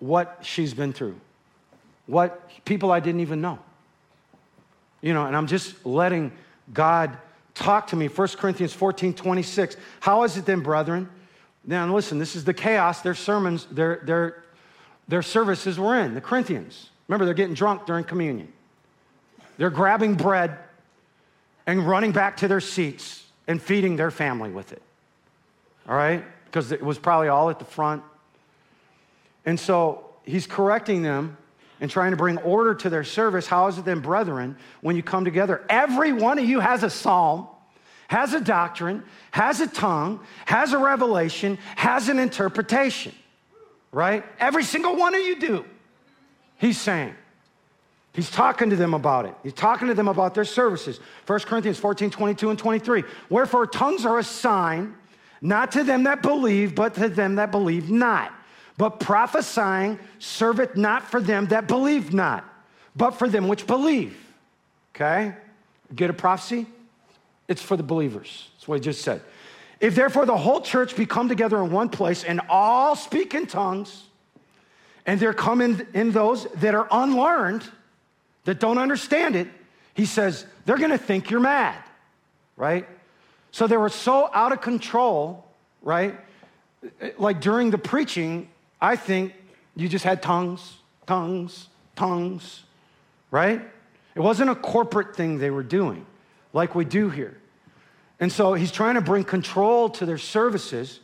[0.00, 1.18] what she's been through,
[2.06, 3.58] what people I didn't even know.
[5.00, 6.32] You know, and I'm just letting
[6.74, 7.16] God
[7.54, 8.08] talk to me.
[8.08, 9.76] 1 Corinthians 14 26.
[10.00, 11.08] How is it then, brethren?
[11.66, 14.44] Now, listen, this is the chaos their sermons, their, their,
[15.08, 16.90] their services were in, the Corinthians.
[17.08, 18.52] Remember, they're getting drunk during communion.
[19.56, 20.58] They're grabbing bread
[21.66, 24.82] and running back to their seats and feeding their family with it.
[25.88, 26.24] All right?
[26.46, 28.02] Because it was probably all at the front.
[29.46, 31.36] And so he's correcting them
[31.84, 33.46] and trying to bring order to their service.
[33.46, 35.62] How is it then, brethren, when you come together?
[35.68, 37.46] Every one of you has a psalm,
[38.08, 43.14] has a doctrine, has a tongue, has a revelation, has an interpretation,
[43.92, 44.24] right?
[44.40, 45.66] Every single one of you do.
[46.56, 47.14] He's saying.
[48.14, 49.34] He's talking to them about it.
[49.42, 51.00] He's talking to them about their services.
[51.26, 53.04] 1 Corinthians 14, 22 and 23.
[53.28, 54.94] Wherefore, tongues are a sign,
[55.42, 58.33] not to them that believe, but to them that believe not.
[58.76, 62.44] But prophesying serveth not for them that believe not,
[62.96, 64.16] but for them which believe.
[64.94, 65.34] Okay?
[65.94, 66.66] Get a prophecy?
[67.46, 68.48] It's for the believers.
[68.54, 69.22] That's what he just said.
[69.80, 73.46] If therefore the whole church be come together in one place and all speak in
[73.46, 74.04] tongues,
[75.06, 77.68] and there come in, in those that are unlearned,
[78.44, 79.48] that don't understand it,
[79.94, 81.76] he says, they're gonna think you're mad,
[82.56, 82.88] right?
[83.52, 85.44] So they were so out of control,
[85.82, 86.18] right?
[87.18, 88.48] Like during the preaching,
[88.80, 89.32] I think
[89.76, 92.64] you just had tongues, tongues, tongues,
[93.30, 93.62] right?
[94.14, 96.06] It wasn't a corporate thing they were doing
[96.52, 97.36] like we do here.
[98.20, 101.00] And so he's trying to bring control to their services.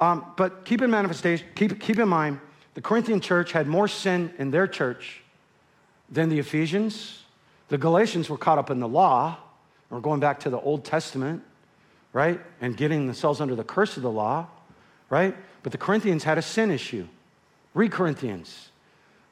[0.00, 2.40] Um, but keep in manifestation, keep, keep in mind,
[2.74, 5.22] the Corinthian church had more sin in their church
[6.08, 7.22] than the Ephesians,
[7.68, 9.36] the Galatians were caught up in the law,
[9.90, 11.42] or going back to the Old Testament,
[12.12, 12.40] right?
[12.60, 14.46] And getting themselves under the curse of the law,
[15.10, 15.36] right?
[15.68, 17.06] But the Corinthians had a sin issue.
[17.74, 18.70] Read Corinthians.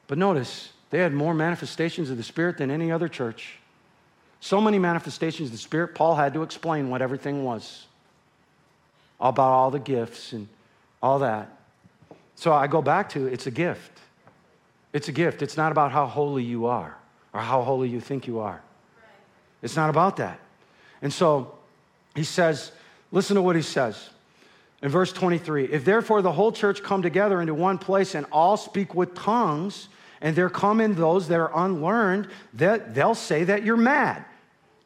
[0.05, 3.57] But notice, they had more manifestations of the Spirit than any other church.
[4.39, 7.87] So many manifestations of the Spirit, Paul had to explain what everything was
[9.19, 10.47] about all the gifts and
[11.01, 11.57] all that.
[12.35, 13.97] So I go back to it's a gift.
[14.93, 15.41] It's a gift.
[15.41, 16.95] It's not about how holy you are
[17.33, 18.61] or how holy you think you are.
[19.63, 20.39] It's not about that.
[21.01, 21.57] And so
[22.13, 22.73] he says,
[23.11, 24.11] listen to what he says
[24.81, 28.57] in verse 23 If therefore the whole church come together into one place and all
[28.57, 29.89] speak with tongues,
[30.21, 34.25] and there come in those that are unlearned, that they'll say that you're mad.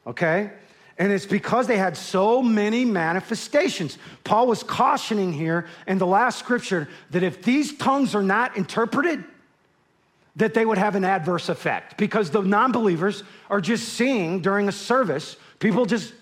[0.06, 0.50] Okay?
[0.98, 3.96] And it's because they had so many manifestations.
[4.24, 9.24] Paul was cautioning here in the last scripture that if these tongues are not interpreted,
[10.36, 14.68] that they would have an adverse effect because the non believers are just seeing during
[14.68, 16.14] a service people just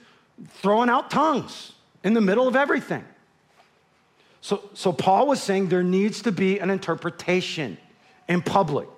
[0.54, 3.04] throwing out tongues in the middle of everything.
[4.40, 7.76] So, so Paul was saying there needs to be an interpretation
[8.28, 8.88] in public.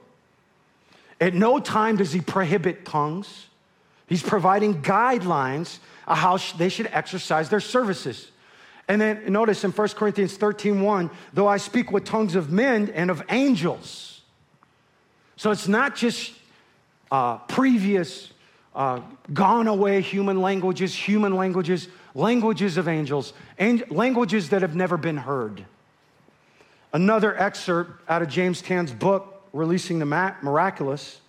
[1.20, 3.47] At no time does he prohibit tongues.
[4.07, 8.30] He's providing guidelines of how they should exercise their services.
[8.88, 12.90] And then notice in 1 Corinthians 13 1, though I speak with tongues of men
[12.95, 14.12] and of angels
[15.43, 16.32] so it's not just
[17.11, 18.32] uh, previous,
[18.76, 19.01] uh,
[19.32, 25.17] gone away human languages, human languages, languages of angels, and languages that have never been
[25.17, 25.65] heard.
[26.93, 31.21] Another excerpt out of James Tan's book, Releasing the Miraculous.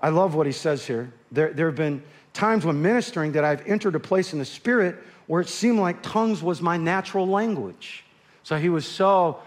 [0.00, 1.12] I love what he says here.
[1.32, 2.02] There, there have been
[2.32, 4.96] times when ministering that I've entered a place in the spirit
[5.26, 8.04] where it seemed like tongues was my natural language.
[8.42, 9.38] So he was so,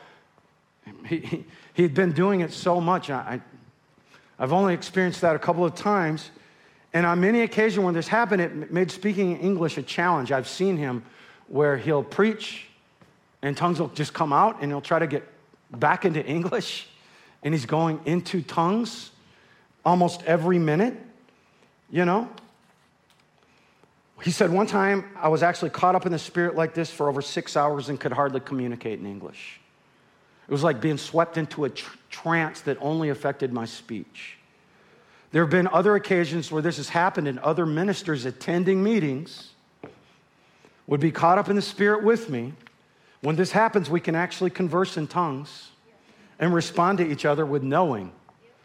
[1.05, 3.09] he, he, had been doing it so much.
[3.09, 3.41] I,
[4.39, 6.32] I've only experienced that a couple of times.
[6.97, 10.31] And on many occasions when this happened, it made speaking English a challenge.
[10.31, 11.03] I've seen him
[11.47, 12.65] where he'll preach
[13.43, 15.23] and tongues will just come out and he'll try to get
[15.69, 16.87] back into English
[17.43, 19.11] and he's going into tongues
[19.85, 20.95] almost every minute,
[21.91, 22.27] you know?
[24.23, 27.09] He said, One time I was actually caught up in the spirit like this for
[27.09, 29.59] over six hours and could hardly communicate in English.
[30.47, 34.36] It was like being swept into a tr- trance that only affected my speech.
[35.32, 39.51] There have been other occasions where this has happened, and other ministers attending meetings
[40.88, 42.53] would be caught up in the spirit with me.
[43.21, 45.71] When this happens, we can actually converse in tongues
[46.39, 48.11] and respond to each other with knowing.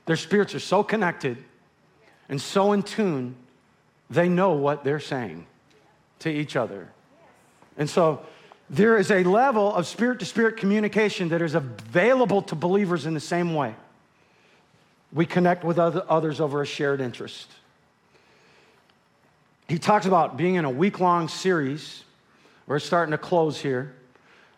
[0.06, 1.38] Their spirits are so connected
[2.28, 3.36] and so in tune
[4.10, 5.46] they know what they're saying
[6.20, 6.90] to each other.
[7.76, 8.24] And so
[8.68, 13.14] there is a level of spirit to spirit communication that is available to believers in
[13.14, 13.74] the same way.
[15.12, 17.50] We connect with others over a shared interest.
[19.68, 22.04] He talks about being in a week long series.
[22.66, 23.94] We're starting to close here.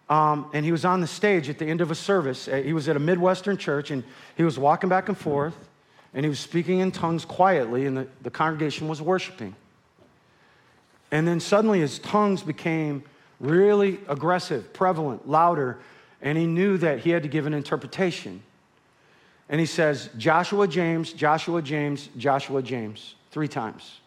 [0.08, 2.46] Um, and he was on the stage at the end of a service.
[2.46, 4.04] Uh, he was at a Midwestern church and
[4.36, 5.56] he was walking back and forth
[6.14, 9.54] and he was speaking in tongues quietly, and the, the congregation was worshiping.
[11.10, 13.02] And then suddenly his tongues became
[13.40, 15.78] really aggressive, prevalent, louder,
[16.22, 18.42] and he knew that he had to give an interpretation.
[19.48, 24.00] And he says, Joshua James, Joshua James, Joshua James, three times.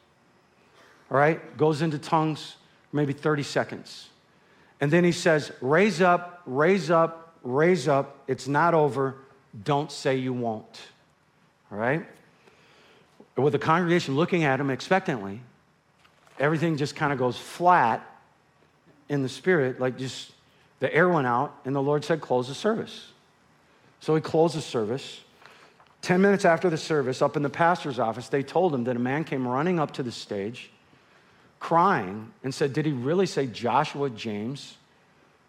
[1.12, 1.58] All right?
[1.58, 2.56] Goes into tongues,
[2.92, 4.10] maybe 30 seconds.
[4.82, 8.24] And then he says, Raise up, raise up, raise up.
[8.28, 9.16] It's not over.
[9.64, 10.80] Don't say you won't
[11.72, 12.06] all right?
[13.36, 15.42] With the congregation looking at him expectantly,
[16.40, 18.06] everything just kind of goes flat
[19.10, 20.32] in the spirit, like just
[20.80, 23.12] the air went out, and the Lord said, Close the service.
[24.00, 25.22] So he closed the service.
[26.08, 29.00] 10 minutes after the service, up in the pastor's office, they told him that a
[29.00, 30.72] man came running up to the stage,
[31.60, 34.78] crying, and said, Did he really say Joshua James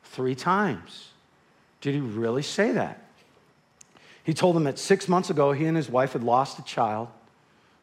[0.03, 1.11] three times?
[1.81, 3.05] Did he really say that?
[4.25, 7.07] He told them that six months ago, he and his wife had lost a child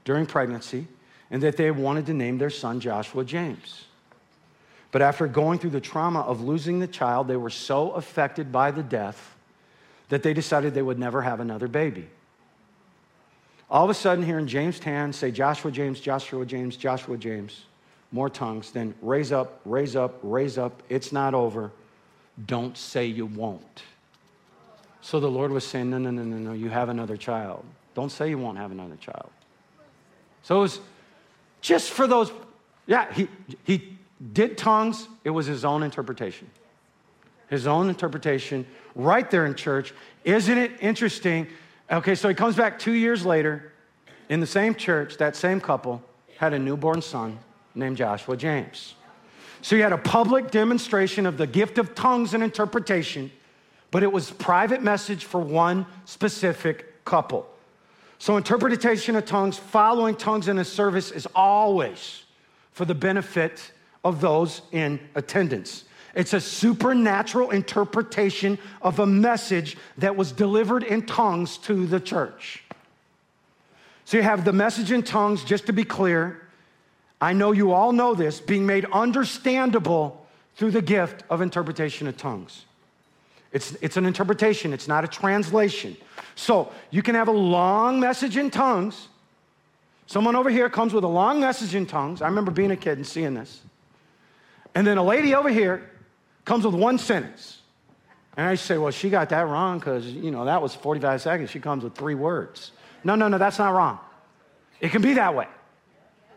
[0.03, 0.85] during pregnancy
[1.31, 3.85] and that they wanted to name their son Joshua James.
[4.91, 8.71] But after going through the trauma of losing the child, they were so affected by
[8.71, 9.33] the death
[10.09, 12.09] that they decided they would never have another baby.
[13.69, 17.65] All of a sudden, hearing James Tan say, Joshua James, Joshua James, Joshua James,
[18.11, 21.71] more tongues, then raise up, raise up, raise up, it's not over.
[22.45, 23.83] Don't say you won't.
[25.01, 27.63] So the Lord was saying, No, no, no, no, no, you have another child.
[27.93, 29.29] Don't say you won't have another child.
[30.43, 30.79] So it was
[31.61, 32.31] just for those,
[32.85, 33.27] yeah, he,
[33.63, 33.97] he
[34.33, 36.49] did tongues, it was his own interpretation.
[37.49, 39.93] His own interpretation right there in church.
[40.23, 41.47] Isn't it interesting?
[41.91, 43.71] Okay, so he comes back two years later
[44.29, 46.01] in the same church, that same couple
[46.37, 47.39] had a newborn son
[47.75, 48.95] named Joshua James.
[49.61, 53.31] So he had a public demonstration of the gift of tongues and interpretation
[53.95, 57.47] but it was private message for one specific couple.
[58.19, 62.23] So interpretation of tongues, following tongues in a service is always
[62.73, 63.71] for the benefit
[64.03, 65.85] of those in attendance.
[66.15, 72.63] It's a supernatural interpretation of a message that was delivered in tongues to the church.
[74.05, 76.41] So you have the message in tongues, just to be clear.
[77.19, 82.15] I know you all know this, being made understandable through the gift of interpretation of
[82.15, 82.65] tongues.
[83.51, 85.97] It's, it's an interpretation, it's not a translation.
[86.35, 89.09] So you can have a long message in tongues.
[90.07, 92.21] Someone over here comes with a long message in tongues.
[92.21, 93.61] I remember being a kid and seeing this.
[94.75, 95.89] And then a lady over here
[96.45, 97.61] comes with one sentence.
[98.37, 101.49] And I say, well, she got that wrong because, you know, that was 45 seconds.
[101.49, 102.71] She comes with three words.
[103.03, 103.99] No, no, no, that's not wrong.
[104.79, 105.47] It can be that way.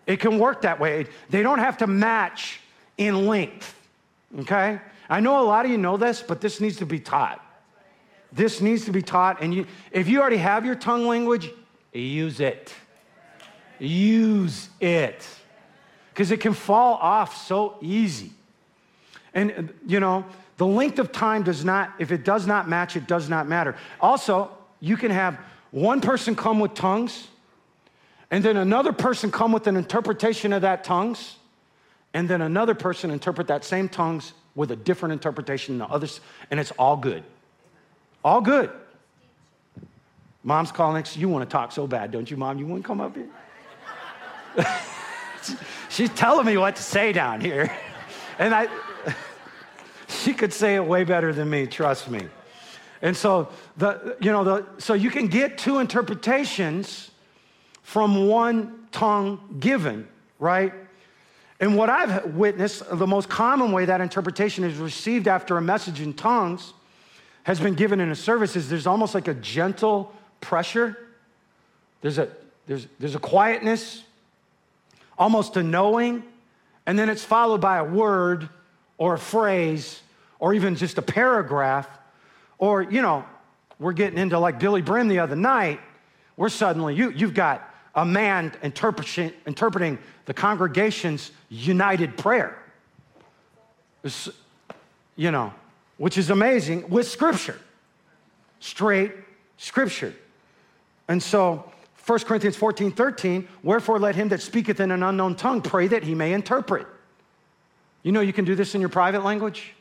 [0.06, 1.06] It can work that way.
[1.28, 2.61] They don't have to match
[2.96, 3.74] in length,
[4.40, 4.80] okay?
[5.11, 7.44] I know a lot of you know this, but this needs to be taught.
[8.32, 9.42] This needs to be taught.
[9.42, 11.50] And you, if you already have your tongue language,
[11.92, 12.74] use it.
[13.78, 15.26] Use it.
[16.11, 18.32] Because it can fall off so easy.
[19.35, 20.24] And, you know,
[20.57, 23.76] the length of time does not, if it does not match, it does not matter.
[24.01, 24.51] Also,
[24.81, 25.39] you can have
[25.70, 27.29] one person come with tongues,
[28.31, 31.37] and then another person come with an interpretation of that tongues,
[32.14, 36.20] and then another person interpret that same tongues with a different interpretation than the others,
[36.51, 37.22] and it's all good.
[38.24, 38.70] All good.
[40.43, 41.05] Mom's calling.
[41.14, 42.59] You want to talk so bad, don't you, mom?
[42.59, 43.29] You want to come up here?
[45.89, 47.70] She's telling me what to say down here.
[48.41, 48.68] And I,
[50.09, 52.26] she could say it way better than me, trust me.
[53.00, 57.11] And so the you know the so you can get two interpretations
[57.82, 60.72] from one tongue given, right?
[61.61, 66.00] And what I've witnessed, the most common way that interpretation is received after a message
[66.00, 66.72] in tongues
[67.42, 70.96] has been given in a service is there's almost like a gentle pressure.
[72.00, 72.28] There's a
[72.66, 74.02] there's there's a quietness,
[75.18, 76.22] almost a knowing,
[76.86, 78.48] and then it's followed by a word
[78.99, 80.03] or a phrase
[80.38, 81.88] or even just a paragraph
[82.59, 83.24] or, you know,
[83.78, 85.80] we're getting into like Billye Brim the other night,
[86.36, 92.59] we're suddenly, you, you've got a man interpreting, interpreting the congregation's united prayer.
[94.05, 94.28] It's,
[95.16, 95.53] you know,
[95.96, 97.59] which is amazing with scripture,
[98.61, 99.12] straight
[99.57, 100.14] scripture.
[101.09, 101.72] And so,
[102.07, 106.03] 1 Corinthians 14, 13, wherefore let him that speaketh in an unknown tongue pray that
[106.03, 106.86] he may interpret.
[108.03, 109.74] You know, you can do this in your private language.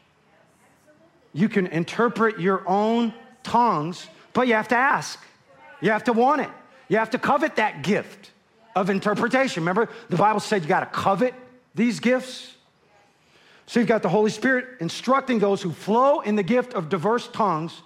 [1.34, 3.13] You can interpret your own
[3.43, 5.20] tongues, but you have to ask.
[5.82, 6.49] You have to want it.
[6.89, 8.32] You have to covet that gift
[8.76, 9.61] of interpretation.
[9.61, 11.34] Remember, the Bible said you got to covet
[11.76, 12.55] these gifts.
[13.65, 17.28] So you've got the Holy Spirit instructing those who flow in the gift of diverse
[17.28, 17.82] tongues,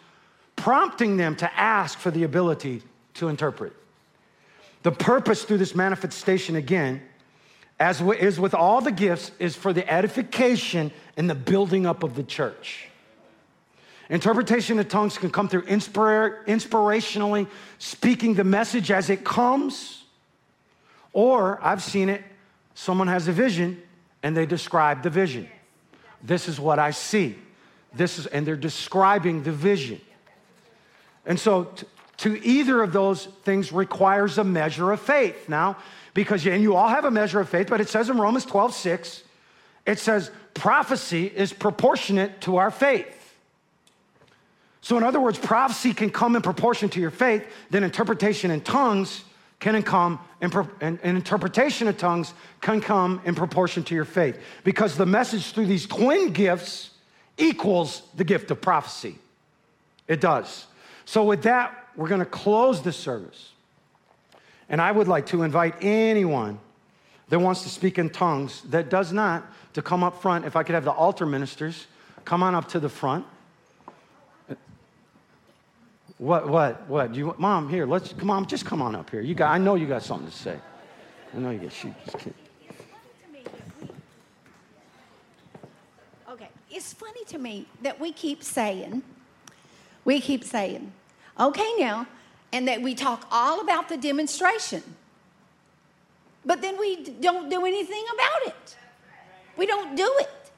[0.56, 2.84] prompting them to ask for the ability
[3.16, 3.74] to interpret.
[4.84, 7.02] The purpose through this manifestation, again,
[7.82, 12.14] as is with all the gifts, is for the edification and the building up of
[12.14, 12.86] the church.
[14.08, 17.48] Interpretation of tongues can come through inspira- inspirationally
[17.80, 20.04] speaking the message as it comes,
[21.12, 22.24] or I've seen it,
[22.76, 23.82] someone has a vision
[24.22, 25.50] and they describe the vision.
[26.22, 27.36] This is what I see.
[27.96, 30.00] This is, and they're describing the vision.
[31.26, 35.50] And so, t- to either of those things requires a measure of faith.
[35.50, 35.78] Now,
[36.14, 38.74] because, and you all have a measure of faith, but it says in Romans 12,
[38.74, 39.24] 6,
[39.86, 43.18] it says prophecy is proportionate to our faith.
[44.82, 48.62] So, in other words, prophecy can come in proportion to your faith, then interpretation in
[48.62, 49.24] tongues
[49.60, 50.52] can come, in,
[50.82, 54.40] and, and interpretation of tongues can come in proportion to your faith.
[54.64, 56.90] Because the message through these twin gifts
[57.38, 59.20] equals the gift of prophecy.
[60.08, 60.66] It does.
[61.06, 63.51] So, with that, we're going to close the service.
[64.72, 66.58] And I would like to invite anyone
[67.28, 70.46] that wants to speak in tongues that does not to come up front.
[70.46, 71.88] If I could have the altar ministers
[72.24, 73.26] come on up to the front.
[76.18, 77.14] What, what, what?
[77.16, 79.22] You, Mom, here, let's, come on, just come on up here.
[79.22, 80.58] You got, I know you got something to say.
[81.36, 82.28] I know you got, she, just
[86.32, 89.04] Okay, it's funny to me that we keep saying,
[90.06, 90.94] we keep saying,
[91.40, 92.08] okay now,
[92.54, 94.84] and that we talk all about the demonstration,
[96.46, 98.78] but then we don't do anything about it.
[99.58, 100.52] We don't do it.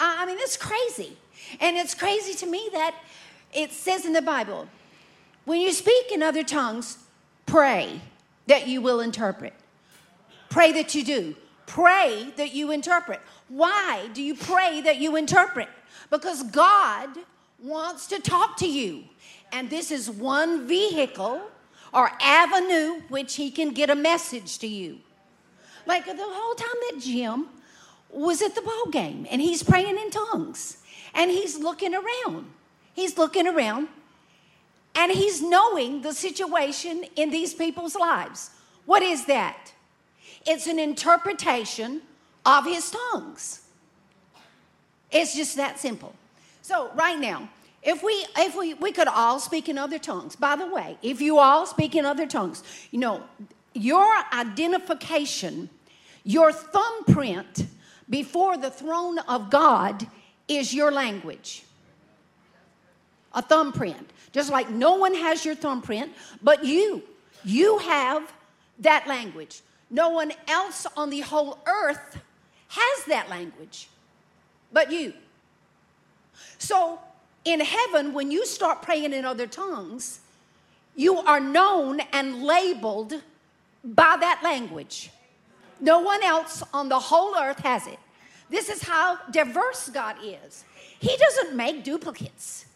[0.00, 1.16] I mean, it's crazy.
[1.60, 2.94] And it's crazy to me that
[3.52, 4.68] it says in the Bible,
[5.44, 6.98] when you speak in other tongues,
[7.46, 8.00] pray
[8.46, 9.54] that you will interpret.
[10.50, 11.34] Pray that you do.
[11.66, 13.20] Pray that you interpret.
[13.48, 15.68] Why do you pray that you interpret?
[16.10, 17.10] Because God
[17.62, 19.04] wants to talk to you.
[19.52, 21.40] And this is one vehicle
[21.92, 24.98] or avenue which He can get a message to you.
[25.86, 27.46] Like the whole time that Jim
[28.10, 30.78] was at the ball game and he's praying in tongues
[31.14, 32.46] and he's looking around
[32.98, 33.86] He's looking around
[34.96, 38.50] and he's knowing the situation in these people's lives.
[38.86, 39.72] What is that?
[40.44, 42.02] It's an interpretation
[42.44, 43.60] of his tongues.
[45.12, 46.12] It's just that simple.
[46.60, 47.48] So, right now,
[47.82, 50.36] if we if we we could all speak in other tongues.
[50.36, 53.22] By the way, if you all speak in other tongues, you know,
[53.74, 55.70] your identification,
[56.24, 57.66] your thumbprint
[58.10, 60.06] before the throne of God
[60.48, 61.64] is your language
[63.34, 64.10] a thumbprint.
[64.32, 66.12] Just like no one has your thumbprint,
[66.42, 67.02] but you.
[67.44, 68.32] You have
[68.80, 69.60] that language.
[69.90, 72.18] No one else on the whole earth
[72.68, 73.88] has that language
[74.72, 75.12] but you.
[76.58, 77.00] So
[77.44, 80.20] in heaven, when you start praying in other tongues,
[80.94, 83.14] you are known and labeled
[83.84, 85.10] by that language.
[85.80, 87.98] No one else on the whole earth has it.
[88.50, 90.64] This is how diverse God is.
[90.98, 92.66] He doesn't make duplicates.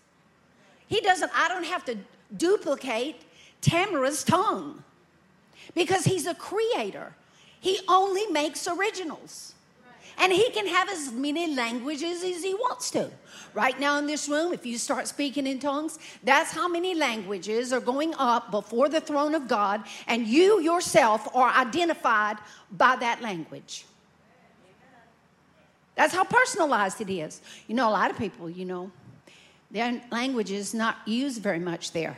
[0.87, 1.97] He doesn't, I don't have to
[2.37, 3.17] duplicate
[3.61, 4.85] Tamara's tongue
[5.75, 7.15] because he's a creator.
[7.61, 9.55] He only makes originals.
[10.19, 13.11] And he can have as many languages as he wants to.
[13.55, 17.73] Right now in this room, if you start speaking in tongues, that's how many languages
[17.73, 22.37] are going up before the throne of God, and you yourself are identified
[22.71, 23.85] by that language.
[25.95, 27.43] That's how personalized it is.
[27.69, 28.91] You know, a lot of people, you know,
[29.71, 32.17] their language is not used very much there.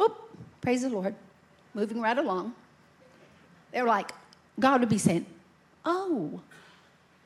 [0.00, 0.16] Oop,
[0.60, 1.14] praise the Lord.
[1.74, 2.54] Moving right along.
[3.72, 4.12] They're like,
[4.58, 5.26] God would be saying,
[5.84, 6.40] Oh,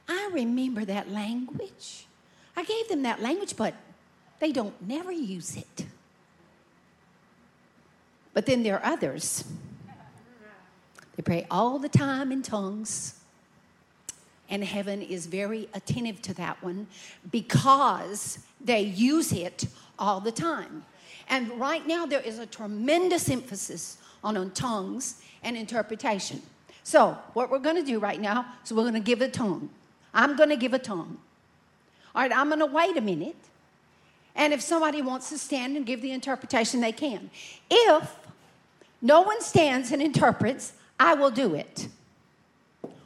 [0.09, 2.07] I remember that language.
[2.57, 3.75] I gave them that language, but
[4.39, 5.87] they don't never use it.
[8.33, 9.45] But then there are others.
[11.17, 13.15] They pray all the time in tongues.
[14.49, 16.87] And heaven is very attentive to that one
[17.33, 19.67] because they use it
[19.99, 20.85] all the time.
[21.29, 26.43] And right now, there is a tremendous emphasis on, on tongues and interpretation.
[26.87, 29.70] So, what we're going to do right now is we're going to give a tongue.
[30.14, 31.18] I'm going to give a tongue.
[32.14, 33.34] All right, I'm going to wait a minute.
[34.37, 37.28] And if somebody wants to stand and give the interpretation, they can.
[37.68, 38.14] If
[39.03, 41.89] no one stands and interprets, I will do it.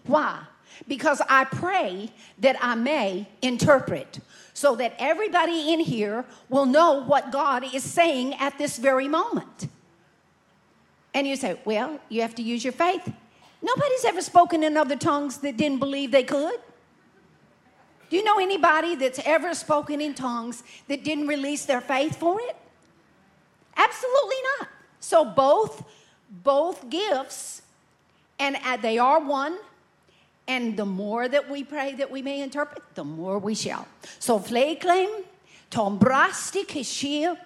[0.05, 0.43] Why?
[0.87, 2.11] Because I pray
[2.41, 4.21] that I may interpret
[4.53, 9.69] so that everybody in here will know what God is saying at this very moment.
[11.15, 13.11] And you say, well, you have to use your faith.
[13.63, 16.59] Nobody's ever spoken in other tongues that didn't believe they could.
[18.09, 22.41] Do you know anybody that's ever spoken in tongues that didn't release their faith for
[22.41, 22.57] it?
[23.77, 24.69] Absolutely not.
[24.99, 25.85] So both
[26.31, 27.63] both gifts
[28.39, 29.59] and uh, they are one
[30.47, 33.87] and the more that we pray that we may interpret, the more we shall.
[34.19, 35.23] So fleklem,
[35.71, 37.37] tombrasti kishir,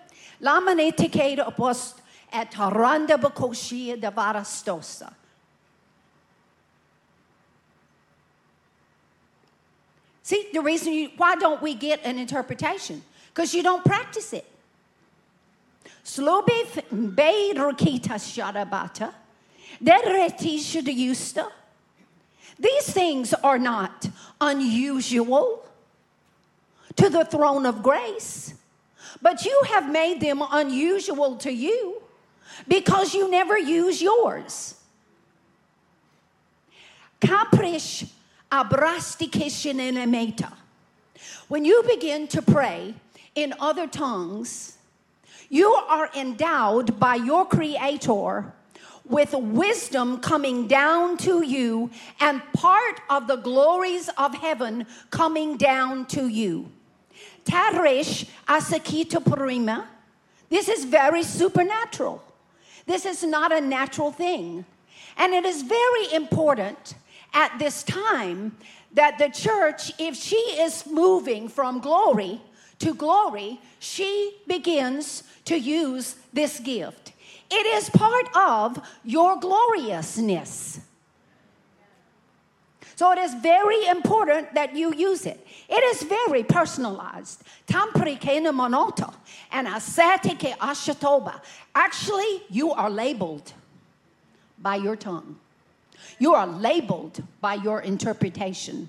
[0.40, 2.00] lamanete keda opost
[2.32, 5.12] at taranda bakoshia davarastosa.
[10.24, 13.02] See, the reason you, why don't we get an interpretation?
[13.28, 14.46] Because you don't practice it.
[16.02, 16.48] Slobe
[16.90, 19.12] beirokita sharabata,
[19.82, 21.46] dereti shudyusta.
[22.58, 24.08] These things are not
[24.40, 25.66] unusual
[26.96, 28.54] to the throne of grace,
[29.20, 32.00] but you have made them unusual to you
[32.66, 34.76] because you never use yours.
[37.20, 38.08] Caprish
[41.48, 42.94] when you begin to pray
[43.34, 44.76] in other tongues,
[45.48, 48.52] you are endowed by your Creator
[49.04, 51.90] with wisdom coming down to you
[52.20, 56.70] and part of the glories of heaven coming down to you.
[57.44, 59.88] Tarish asakita prima.
[60.48, 62.22] This is very supernatural.
[62.86, 64.64] This is not a natural thing.
[65.16, 66.94] And it is very important
[67.34, 68.56] at this time
[68.94, 72.40] that the church, if she is moving from glory
[72.78, 77.12] to glory, she begins to use this gift.
[77.50, 80.80] It is part of your gloriousness.
[82.96, 85.44] So it is very important that you use it.
[85.68, 87.42] It is very personalized.
[87.66, 89.12] Tamprikena monota
[89.50, 91.40] and asatike ashatoba.
[91.74, 93.52] Actually, you are labeled
[94.60, 95.36] by your tongue.
[96.18, 98.88] You are labeled by your interpretation.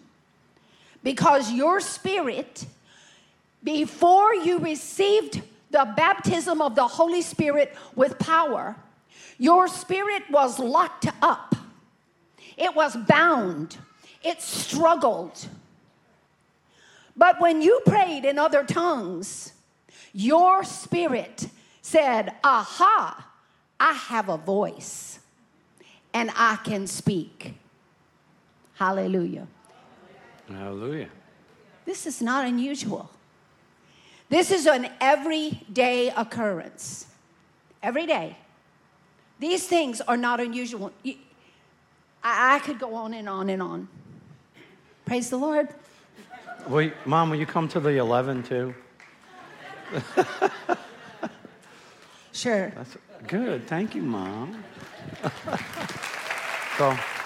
[1.03, 2.65] Because your spirit,
[3.63, 8.76] before you received the baptism of the Holy Spirit with power,
[9.38, 11.55] your spirit was locked up,
[12.57, 13.78] it was bound,
[14.23, 15.47] it struggled.
[17.17, 19.53] But when you prayed in other tongues,
[20.13, 21.47] your spirit
[21.82, 23.28] said, Aha,
[23.80, 25.14] I have a voice
[26.16, 27.53] and I can speak.
[28.76, 29.47] Hallelujah.
[30.47, 31.09] Hallelujah.
[31.86, 33.09] This is not unusual.
[34.30, 37.07] This is an everyday occurrence.
[37.84, 38.38] Every day.
[39.39, 40.93] These things are not unusual.
[42.24, 43.89] I, I could go on and on and on.
[45.05, 45.68] Praise the Lord.
[46.70, 48.74] Wait, Mom, will you come to the 11 too?
[52.32, 52.70] sure.
[52.70, 52.97] That's
[53.28, 53.68] good.
[53.68, 54.63] Thank you, Mom.
[56.78, 57.24] so.